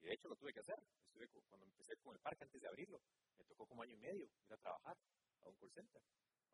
Y 0.00 0.06
de 0.06 0.14
hecho 0.14 0.26
lo 0.26 0.36
tuve 0.36 0.54
que 0.54 0.60
hacer. 0.60 0.82
Estuve, 1.04 1.28
cuando 1.50 1.66
empecé 1.66 1.98
con 1.98 2.14
el 2.14 2.20
parque 2.20 2.44
antes 2.44 2.58
de 2.58 2.66
abrirlo, 2.66 3.02
me 3.36 3.44
tocó 3.44 3.66
como 3.66 3.82
año 3.82 3.92
y 3.92 3.98
medio 3.98 4.24
ir 4.24 4.52
a 4.54 4.56
trabajar 4.56 4.96
a 5.42 5.48
un 5.50 5.56
call 5.56 5.70
center. 5.70 6.00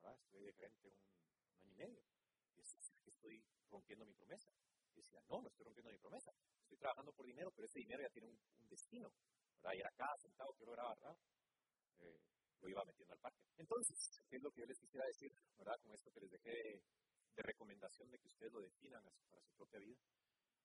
¿verdad? 0.03 0.19
Estuve 0.19 0.47
de 0.47 0.53
gerente 0.55 0.89
un, 0.89 0.99
año 1.61 1.71
y 1.71 1.75
medio. 1.77 2.03
Y 2.51 2.57
decía, 2.57 2.81
que 3.05 3.11
estoy 3.11 3.45
rompiendo 3.71 4.05
mi 4.07 4.15
promesa? 4.15 4.51
Y 4.97 5.03
decía, 5.03 5.23
no, 5.29 5.41
no 5.41 5.49
estoy 5.51 5.67
rompiendo 5.67 5.93
mi 5.93 5.99
promesa. 5.99 6.33
Estoy 6.63 6.79
trabajando 6.79 7.13
por 7.13 7.27
dinero, 7.27 7.53
pero 7.55 7.67
ese 7.67 7.79
dinero 7.79 8.03
ya 8.03 8.11
tiene 8.11 8.27
un, 8.27 8.69
destino. 8.69 9.09
¿verdad? 9.63 9.75
Y 9.77 9.79
era 9.79 9.91
cada 9.93 10.17
centavo 10.19 10.53
que 10.55 10.65
lograba 10.65 10.91
agarrar, 10.91 11.17
eh, 12.01 12.19
lo 12.59 12.69
iba 12.69 12.85
metiendo 12.85 13.15
al 13.15 13.21
parque. 13.21 13.39
Entonces, 13.57 14.21
¿qué 14.29 14.35
es 14.35 14.43
lo 14.43 14.51
que 14.51 14.63
yo 14.63 14.67
les 14.67 14.81
quisiera 14.81 15.07
decir? 15.07 15.33
¿verdad? 15.59 15.79
Con 15.81 15.95
esto 15.95 16.11
que 16.11 16.21
les 16.23 16.31
dejé 16.33 16.83
de, 17.37 17.43
recomendación 17.43 18.11
de 18.11 18.19
que 18.19 18.29
ustedes 18.29 18.53
lo 18.53 18.61
definan 18.61 19.05
para 19.29 19.43
su 19.43 19.53
propia 19.55 19.81
vida. 19.81 20.01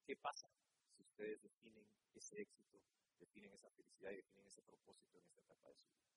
¿Qué 0.06 0.16
pasa 0.16 0.50
si 0.96 1.02
ustedes 1.02 1.42
definen 1.42 1.88
ese 2.16 2.42
éxito, 2.42 2.82
definen 3.20 3.54
esa 3.54 3.70
felicidad 3.72 4.12
y 4.12 4.18
definen 4.18 4.48
ese 4.48 4.62
propósito 4.62 5.18
en 5.18 5.26
esta 5.26 5.42
etapa 5.42 5.70
de 5.70 5.76
su 5.76 5.90
vida? 5.90 6.10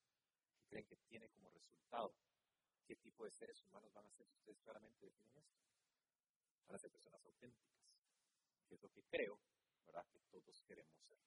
creen 0.73 0.85
que 0.87 0.97
tiene 1.07 1.29
como 1.29 1.51
resultado? 1.51 2.15
¿Qué 2.87 2.95
tipo 2.95 3.23
de 3.25 3.31
seres 3.31 3.61
humanos 3.63 3.93
van 3.93 4.05
a 4.05 4.11
ser 4.11 4.27
si 4.27 4.35
ustedes 4.37 4.59
claramente 4.61 5.05
definen 5.05 5.37
esto? 5.37 5.61
Van 6.67 6.75
a 6.75 6.79
ser 6.79 6.91
personas 6.91 7.23
auténticas, 7.25 7.77
que 8.67 8.75
es 8.75 8.81
lo 8.81 8.89
que 8.89 9.03
creo, 9.03 9.39
¿verdad? 9.85 10.05
Que 10.11 10.19
todos 10.31 10.61
queremos 10.63 10.99
ser. 11.03 11.17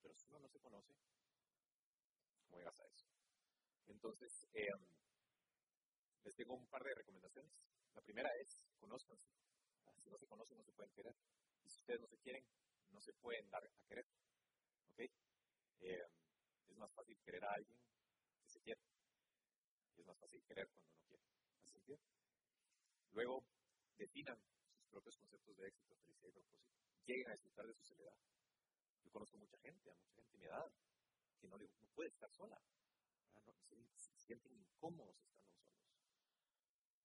Pero 0.00 0.14
si 0.14 0.26
uno 0.28 0.38
no 0.40 0.48
se 0.48 0.58
conoce, 0.58 0.94
¿cómo 2.44 2.58
llegas 2.58 2.80
a 2.80 2.86
eso? 2.86 3.06
Entonces, 3.88 4.48
em, 4.52 4.86
les 6.24 6.34
tengo 6.34 6.54
un 6.54 6.66
par 6.68 6.82
de 6.82 6.94
recomendaciones. 6.94 7.52
La 7.94 8.02
primera 8.02 8.30
es, 8.40 8.62
conózcanse. 8.78 9.28
Si 10.02 10.10
no 10.10 10.18
se 10.18 10.26
conocen, 10.26 10.56
no 10.56 10.64
se 10.64 10.72
pueden 10.72 10.92
querer. 10.92 11.14
Y 11.64 11.68
si 11.68 11.78
ustedes 11.78 12.00
no 12.00 12.06
se 12.06 12.18
quieren, 12.18 12.44
no 12.90 13.00
se 13.00 13.12
pueden 13.14 13.48
dar 13.50 13.64
a 13.64 13.70
querer. 13.86 14.06
¿Ok? 14.92 15.00
Em, 15.80 16.10
es 16.68 16.76
más 16.76 16.92
fácil 16.92 17.18
querer 17.24 17.44
a 17.44 17.52
alguien 17.52 17.78
se 18.48 18.60
quiere. 18.60 18.80
Y 19.96 20.00
es 20.00 20.06
más 20.06 20.18
fácil 20.18 20.42
querer 20.44 20.68
cuando 20.70 20.90
no 20.92 21.02
quiere. 21.06 21.22
¿Hace 21.60 21.72
sentido? 21.72 21.98
Luego, 23.12 23.44
definan 23.96 24.40
sus 24.72 24.86
propios 24.88 25.16
conceptos 25.18 25.56
de 25.56 25.68
éxito, 25.68 25.96
felicidad 25.96 26.28
y 26.28 26.32
propósito. 26.32 26.68
Lleguen 27.04 27.28
a 27.28 27.32
disfrutar 27.32 27.66
de 27.66 27.74
su 27.74 27.84
soledad. 27.84 28.14
Yo 29.04 29.10
conozco 29.10 29.38
mucha 29.38 29.58
gente, 29.58 29.90
a 29.90 29.94
mucha 29.94 30.12
gente 30.14 30.32
de 30.32 30.38
mi 30.38 30.44
edad, 30.44 30.72
que 31.40 31.48
no, 31.48 31.58
le, 31.58 31.68
no 31.80 31.88
puede 31.94 32.08
estar 32.08 32.30
sola. 32.30 32.60
Ah, 33.34 33.52
se, 33.94 34.16
sienten 34.16 34.52
incómodos 34.52 35.16
estando 35.22 35.54
solos. 35.56 35.74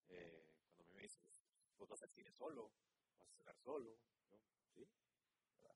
Eh, 0.10 0.53
vos 1.84 1.90
vas 1.90 2.04
al 2.04 2.12
cine 2.12 2.32
solo, 2.32 2.72
vas 3.18 3.28
a 3.28 3.36
cenar 3.36 3.58
solo, 3.58 4.00
¿no? 4.30 4.40
¿sí? 4.74 4.88
¿verdad? 5.60 5.76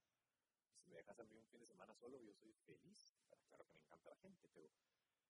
Si 0.74 0.88
me 0.88 0.96
dejas 0.96 1.20
a 1.20 1.24
mí 1.26 1.36
un 1.36 1.46
fin 1.48 1.60
de 1.60 1.68
semana 1.68 1.94
solo, 1.96 2.22
yo 2.22 2.34
soy 2.34 2.54
feliz. 2.66 3.14
Claro 3.50 3.66
que 3.66 3.74
me 3.74 3.82
encanta 3.82 4.10
la 4.10 4.16
gente, 4.18 4.48
pero 4.54 4.70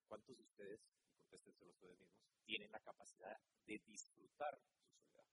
¿Cuántos 0.08 0.38
de 0.38 0.44
ustedes, 0.44 0.80
y 1.04 1.12
contéstenselo 1.16 1.72
ustedes 1.72 2.00
mismos, 2.00 2.24
tienen 2.46 2.72
la 2.72 2.80
capacidad 2.80 3.38
de 3.66 3.78
disfrutar 3.88 4.58
su 4.58 4.78
soledad? 4.78 5.26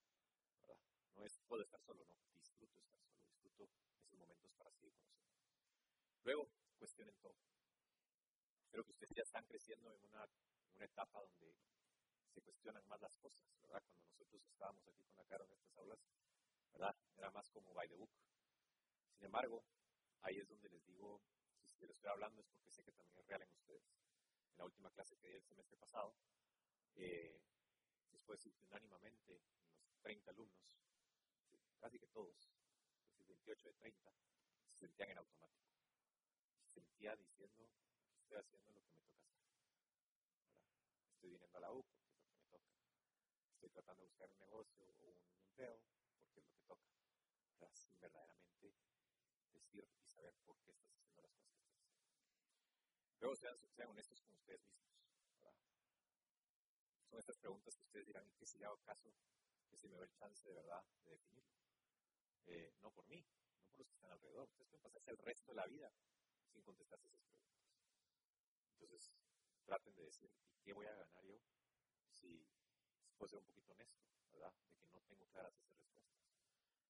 ¿verdad? 0.63 0.79
No 1.15 1.25
es 1.25 1.39
puedo 1.47 1.63
estar 1.63 1.81
solo, 1.81 2.05
no, 2.05 2.17
disfruto 2.33 2.81
estar 2.81 2.99
solo, 2.99 3.15
disfruto 3.29 3.71
esos 4.01 4.19
momentos 4.19 4.53
para 4.55 4.73
seguir 4.73 4.93
conociendo. 4.97 5.39
Luego, 6.25 6.51
cuestionen 6.77 7.15
todo. 7.19 7.37
Creo 8.71 8.85
que 8.85 8.91
ustedes 8.91 9.15
ya 9.15 9.23
están 9.23 9.45
creciendo 9.47 9.95
en 9.95 10.05
una 10.75 10.85
etapa 10.85 11.21
donde 11.21 11.55
se 12.35 12.43
cuestionan 12.43 12.87
más 12.89 13.01
las 13.01 13.17
cosas, 13.19 13.41
¿verdad? 13.63 13.83
Cuando 13.87 14.09
nosotros 14.09 14.45
estábamos 14.49 14.87
aquí 14.89 15.05
con 15.05 15.17
la 15.17 15.25
cara 15.25 15.45
en 15.45 15.53
estas 15.53 15.77
aulas, 15.79 16.01
¿verdad? 16.73 16.97
Era 17.17 17.31
más 17.31 17.49
como 17.51 17.73
by 17.73 17.89
the 17.89 17.95
book. 17.95 18.11
Sin 19.15 19.27
embargo, 19.27 19.65
ahí 20.23 20.39
es 20.39 20.49
donde 20.49 20.69
les 20.69 20.85
digo, 20.85 21.23
si 21.63 21.87
les 21.87 21.91
estoy 21.91 22.11
hablando 22.11 22.41
es 22.41 22.49
porque 22.49 22.71
sé 22.71 22.83
que 22.83 22.93
también 22.93 23.19
es 23.19 23.27
real 23.27 23.43
en 23.43 23.51
ustedes. 23.53 23.85
En 24.53 24.59
la 24.59 24.65
última 24.65 24.91
clase 24.91 25.17
que 25.17 25.29
di 25.29 25.35
el 25.35 25.45
semestre 25.45 25.77
pasado, 25.77 26.17
eh, 26.97 27.41
después 28.11 28.45
unánimamente, 28.63 29.41
los 29.87 30.01
30 30.01 30.31
alumnos, 30.31 30.79
casi 31.79 31.99
que 31.99 32.07
todos, 32.09 32.51
los 33.19 33.27
28 33.29 33.69
de 33.69 33.75
30, 33.75 34.13
se 34.73 34.79
sentían 34.79 35.11
en 35.11 35.19
automático. 35.19 35.71
Se 36.73 36.81
sentía 36.81 37.15
diciendo, 37.17 37.71
estoy 38.19 38.39
haciendo 38.39 38.71
lo 38.73 38.81
que 38.83 38.93
me 38.93 39.03
toca 39.03 39.23
hacer. 39.23 39.45
Estoy 41.15 41.31
viniendo 41.31 41.59
a 41.59 41.61
la 41.61 41.73
U 41.73 41.83
porque 41.85 42.07
es 42.07 42.17
lo 42.19 42.25
que 42.25 42.37
me 42.37 42.47
toca. 42.49 42.73
Estoy 43.55 43.64
tratando 43.75 44.03
de 44.03 44.07
buscar 44.07 44.31
un 44.31 44.39
negocio 44.39 44.87
o 44.87 45.07
un 45.11 45.41
empleo 45.43 45.83
porque 46.23 46.41
es 46.41 46.47
lo 46.47 46.55
que 46.55 46.63
toca. 46.63 46.89
Sin 47.75 47.99
verdaderamente 47.99 48.73
decir 49.53 49.89
y 50.01 50.09
saber 50.09 50.35
por 50.45 50.57
qué 50.61 50.71
estás 50.71 50.93
haciendo 50.95 51.23
las 51.23 51.33
cosas 51.35 51.59
que 51.59 51.73
estás 51.73 51.83
haciendo. 51.83 52.15
Luego 53.21 53.37
sean, 53.37 53.59
sean 53.73 53.89
honestos 53.89 54.21
con 54.23 54.35
ustedes 54.35 54.63
mismos. 54.65 54.95
Son 57.09 57.19
estas 57.19 57.39
preguntas 57.39 57.77
que 57.77 57.85
ustedes 57.85 58.07
dirán, 58.07 58.29
¿qué 58.37 58.47
si 58.47 58.59
le 58.59 58.67
hago 58.67 58.79
caso? 58.79 59.13
Que 59.71 59.77
si 59.77 59.89
me 59.89 59.97
doy 59.97 60.05
el 60.05 60.13
chance 60.13 60.49
de 60.49 60.55
verdad 60.55 60.85
de 61.05 61.11
definirlo. 61.13 61.55
Eh, 62.47 62.75
no 62.81 62.91
por 62.91 63.07
mí, 63.07 63.25
no 63.61 63.71
por 63.71 63.79
los 63.79 63.89
que 63.89 63.95
están 63.95 64.11
alrededor. 64.11 64.49
Ustedes 64.49 64.69
pueden 64.69 64.83
pasarse 64.83 65.11
el 65.11 65.19
resto 65.19 65.53
de 65.53 65.57
la 65.57 65.67
vida 65.67 65.93
sin 66.53 66.63
contestarse 66.63 67.07
esas 67.07 67.23
preguntas. 67.23 67.65
Entonces, 68.73 69.13
traten 69.65 69.95
de 69.95 70.05
decir, 70.05 70.31
¿y 70.51 70.59
qué 70.59 70.73
voy 70.73 70.87
a 70.87 70.95
ganar 70.95 71.25
yo 71.25 71.41
si 72.11 72.47
puedo 73.15 73.29
ser 73.29 73.39
un 73.39 73.45
poquito 73.45 73.73
honesto, 73.73 74.03
¿verdad? 74.33 74.53
De 74.71 74.77
que 74.79 74.89
no 74.89 75.01
tengo 75.03 75.27
claras 75.27 75.55
esas 75.55 75.77
respuestas. 75.77 76.15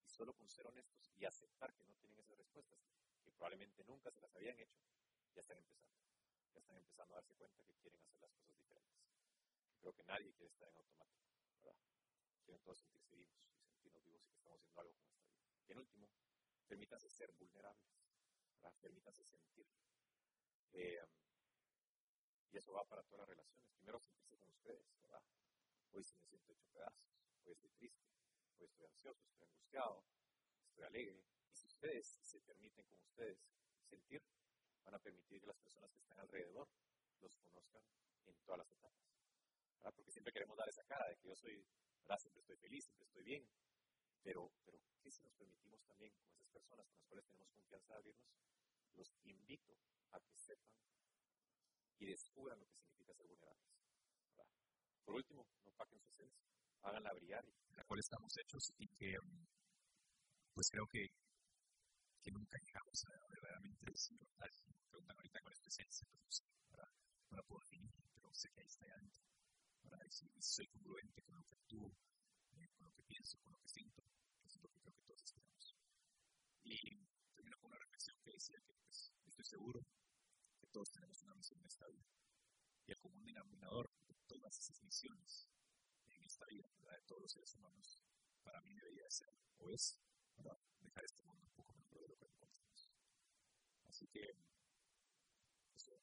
Y 0.05 0.09
solo 0.09 0.35
con 0.35 0.49
ser 0.49 0.67
honestos 0.67 1.11
y 1.17 1.25
aceptar 1.25 1.75
que 1.75 1.85
no 1.85 1.95
tienen 1.95 2.19
esas 2.19 2.37
respuestas, 2.39 2.79
que 3.23 3.31
probablemente 3.33 3.85
nunca 3.85 4.11
se 4.11 4.21
las 4.21 4.35
habían 4.35 4.59
hecho, 4.59 4.81
ya 5.35 5.41
están 5.41 5.59
empezando. 5.59 5.95
Ya 6.53 6.61
están 6.61 6.77
empezando 6.77 7.15
a 7.15 7.17
darse 7.17 7.35
cuenta 7.35 7.63
que 7.63 7.75
quieren 7.75 8.01
hacer 8.01 8.21
las 8.21 8.31
cosas 8.33 8.55
diferentes. 8.57 9.03
Creo 9.81 9.93
que 9.93 10.05
nadie 10.05 10.33
quiere 10.35 10.53
estar 10.53 10.69
en 10.69 10.77
automático, 10.77 11.29
¿verdad? 11.59 11.77
Quieren 12.45 12.63
todos 12.63 12.79
sentirse 12.79 13.17
vivos 13.17 13.51
y 13.59 13.65
sentirnos 13.65 14.05
vivos 14.05 14.23
y 14.25 14.29
que 14.31 14.37
estamos 14.37 14.61
haciendo 14.61 14.81
algo 14.81 14.95
con 14.95 15.03
esta 15.03 15.17
vida. 15.17 15.35
Y 15.67 15.73
en 15.73 15.79
último, 15.79 16.11
permítanse 16.69 17.11
ser 17.11 17.33
vulnerables, 17.33 17.85
¿verdad? 18.55 18.75
Permítanse 18.81 19.25
sentir. 19.25 19.67
Eh, 20.73 21.01
y 22.51 22.57
eso 22.57 22.73
va 22.73 22.85
para 22.85 23.03
todas 23.03 23.21
las 23.21 23.29
relaciones. 23.29 23.69
Primero 23.75 23.99
sentirse 23.99 24.37
con 24.37 24.49
ustedes, 24.49 24.87
¿verdad? 25.03 25.23
Hoy 25.95 26.03
sí 26.03 26.17
me 26.17 26.27
siento 26.27 26.51
hecho 26.51 26.67
pedazos, 26.73 27.07
hoy 27.45 27.53
estoy 27.53 27.71
triste, 27.71 28.03
hoy 28.59 28.67
estoy 28.67 28.85
ansioso, 28.85 29.23
estoy 29.29 29.47
angustiado, 29.47 30.05
estoy 30.67 30.85
alegre. 30.87 31.23
Y 31.53 31.55
si 31.55 31.69
ustedes 31.69 32.19
se 32.21 32.41
permiten 32.41 32.85
con 32.87 32.99
ustedes 32.99 33.39
sentir, 33.89 34.21
van 34.83 34.95
a 34.95 34.99
permitir 34.99 35.41
que 35.41 35.47
las 35.47 35.57
personas 35.59 35.93
que 35.93 36.01
están 36.01 36.19
alrededor 36.19 36.69
los 37.21 37.33
conozcan 37.37 37.85
en 38.27 38.35
todas 38.43 38.59
las 38.59 38.73
etapas. 38.73 39.07
¿verdad? 39.77 39.95
Porque 39.95 40.11
siempre 40.11 40.33
queremos 40.33 40.57
dar 40.57 40.69
esa 40.69 40.83
cara 40.83 41.07
de 41.09 41.17
que 41.17 41.29
yo 41.29 41.37
soy, 41.37 41.65
¿verdad? 42.03 42.19
siempre 42.19 42.41
estoy 42.41 42.57
feliz, 42.57 42.85
siempre 42.87 43.05
estoy 43.05 43.23
bien. 43.23 43.49
Pero, 44.25 44.51
pero, 44.65 44.81
¿qué 45.01 45.13
si 45.13 45.23
nos 45.23 45.33
permitimos 45.35 45.81
también 45.85 46.13
con 46.15 46.27
esas 46.29 46.49
personas 46.49 46.89
con 46.89 46.97
las 46.99 47.07
cuales 47.07 47.25
tenemos 47.27 47.53
confianza 47.53 47.93
de 47.93 47.99
abrirnos? 47.99 48.35
Los 48.97 49.15
invito 49.23 49.79
a 50.11 50.19
que 50.19 50.35
sepan 50.35 50.75
y 51.99 52.07
descubran 52.07 52.59
lo 52.59 52.67
que 52.67 52.75
significa 52.75 53.15
ser 53.15 53.29
vulnerables. 53.29 53.65
Por 55.05 55.17
último, 55.17 55.47
no 55.65 55.73
paquen 55.73 56.01
su 56.01 56.11
esencia, 56.11 56.45
háganla 56.83 57.13
brillar. 57.13 57.45
La 57.77 57.85
cual 57.85 58.01
estamos 58.01 58.37
hechos 58.37 58.73
y 58.79 58.89
que, 58.89 59.17
pues 60.55 60.71
creo 60.71 60.87
que, 60.87 61.09
que 62.23 62.31
nunca 62.31 62.59
llegamos 62.59 63.05
a 63.07 63.27
verdaderamente 63.29 63.91
decir, 63.91 64.19
preguntan 64.89 65.17
ahorita 65.17 65.41
cuál 65.43 65.55
es 65.55 65.61
tu 65.61 65.69
esencia, 65.69 66.07
pues 66.11 66.23
no 66.23 66.31
sé, 66.31 66.45
no 67.31 67.37
la 67.37 67.43
puedo 67.43 67.61
definir, 67.61 67.91
pero 68.15 68.33
sé 68.33 68.49
que 68.51 68.61
ahí 68.61 68.67
está 68.67 68.87
ya 68.87 68.95
adentro. 68.95 69.23
Para 69.83 70.11
si 70.11 70.29
soy 70.41 70.67
congruente 70.69 71.23
con 71.23 71.37
lo 71.37 71.45
que 71.45 71.55
actúo, 71.55 71.93
eh, 72.53 72.69
con 72.75 72.87
lo 72.87 72.93
que 72.93 73.03
pienso, 73.03 73.39
con 73.41 73.53
lo 73.53 73.59
que 73.59 73.69
siento, 73.69 74.03
que 74.41 74.47
es 74.47 74.57
lo 74.63 74.69
que 74.69 74.81
creo 74.81 74.95
que 74.95 75.03
todos 75.03 75.23
esperamos. 75.23 75.77
Y 76.63 77.07
termino 77.35 77.59
con 77.59 77.71
una 77.71 77.79
reflexión 77.79 78.17
que 78.23 78.33
decía 78.33 78.61
que 78.65 78.73
pues, 78.73 79.13
estoy 79.27 79.45
seguro 79.45 79.81
que 80.61 80.67
todos 80.69 80.91
tenemos 80.91 81.21
una 81.23 81.35
misión 81.35 81.61
en 81.61 81.67
esta 81.67 81.87
vida. 81.89 82.07
Y 82.87 82.93
el 82.93 82.99
común 82.99 83.25
denominador 83.25 83.91
todas 84.27 84.59
esas 84.59 84.83
misiones 84.83 85.49
en 86.13 86.23
esta 86.25 86.47
vida, 86.47 86.69
de 86.93 87.03
todos 87.07 87.23
los 87.23 87.33
seres 87.33 87.55
humanos, 87.55 88.01
para 88.43 88.61
mí 88.63 88.75
debería 88.75 89.11
ser 89.11 89.33
o 89.59 89.71
es 89.71 90.01
para 90.37 90.57
dejar 90.81 91.05
este 91.05 91.23
mundo 91.23 91.45
un 91.47 91.53
poco 91.53 91.73
mejor 91.75 92.01
de 92.01 92.09
lo 92.09 92.17
que 92.17 92.27
encontramos. 92.27 92.91
Así 93.89 94.07
que, 94.09 94.37
eso, 95.75 95.99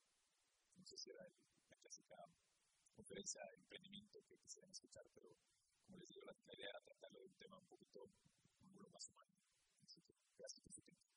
no 0.76 0.86
sé 0.86 0.98
si 0.98 1.10
era 1.12 1.28
la 1.70 1.78
clásica 1.78 2.16
conferencia 2.96 3.44
de 3.46 3.56
emprendimiento 3.56 4.24
que 4.26 4.38
quisieran 4.40 4.72
escuchar, 4.72 5.06
pero 5.14 5.36
como 5.84 5.98
les 5.98 6.10
digo, 6.10 6.24
la, 6.24 6.36
la 6.46 6.56
idea 6.56 6.70
era 6.70 6.82
tratarlo 6.82 7.20
de 7.20 7.26
un 7.26 7.36
tema 7.36 7.58
un 7.58 7.66
poquito 7.68 8.10
un 8.62 8.92
más 8.92 9.10
humano. 9.10 9.32
Así 9.84 10.02
que, 10.02 10.14
gracias 10.38 10.62
por 10.62 10.74
su 10.74 10.82
tiempo. 10.82 11.11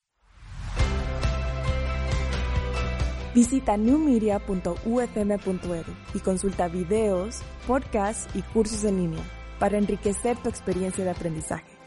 Visita 3.35 3.75
newmedia.ufm.edu 3.75 5.93
y 6.13 6.19
consulta 6.19 6.69
videos, 6.69 7.41
podcasts 7.67 8.33
y 8.33 8.41
cursos 8.41 8.85
en 8.85 8.95
línea 8.95 9.23
para 9.59 9.77
enriquecer 9.77 10.37
tu 10.37 10.47
experiencia 10.47 11.03
de 11.03 11.11
aprendizaje. 11.11 11.77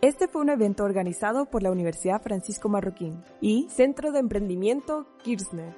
Este 0.00 0.28
fue 0.28 0.40
un 0.40 0.48
evento 0.48 0.82
organizado 0.82 1.44
por 1.44 1.62
la 1.62 1.70
Universidad 1.70 2.22
Francisco 2.22 2.70
Marroquín 2.70 3.22
y 3.42 3.68
Centro 3.68 4.12
de 4.12 4.20
Emprendimiento 4.20 5.06
Kirchner. 5.22 5.74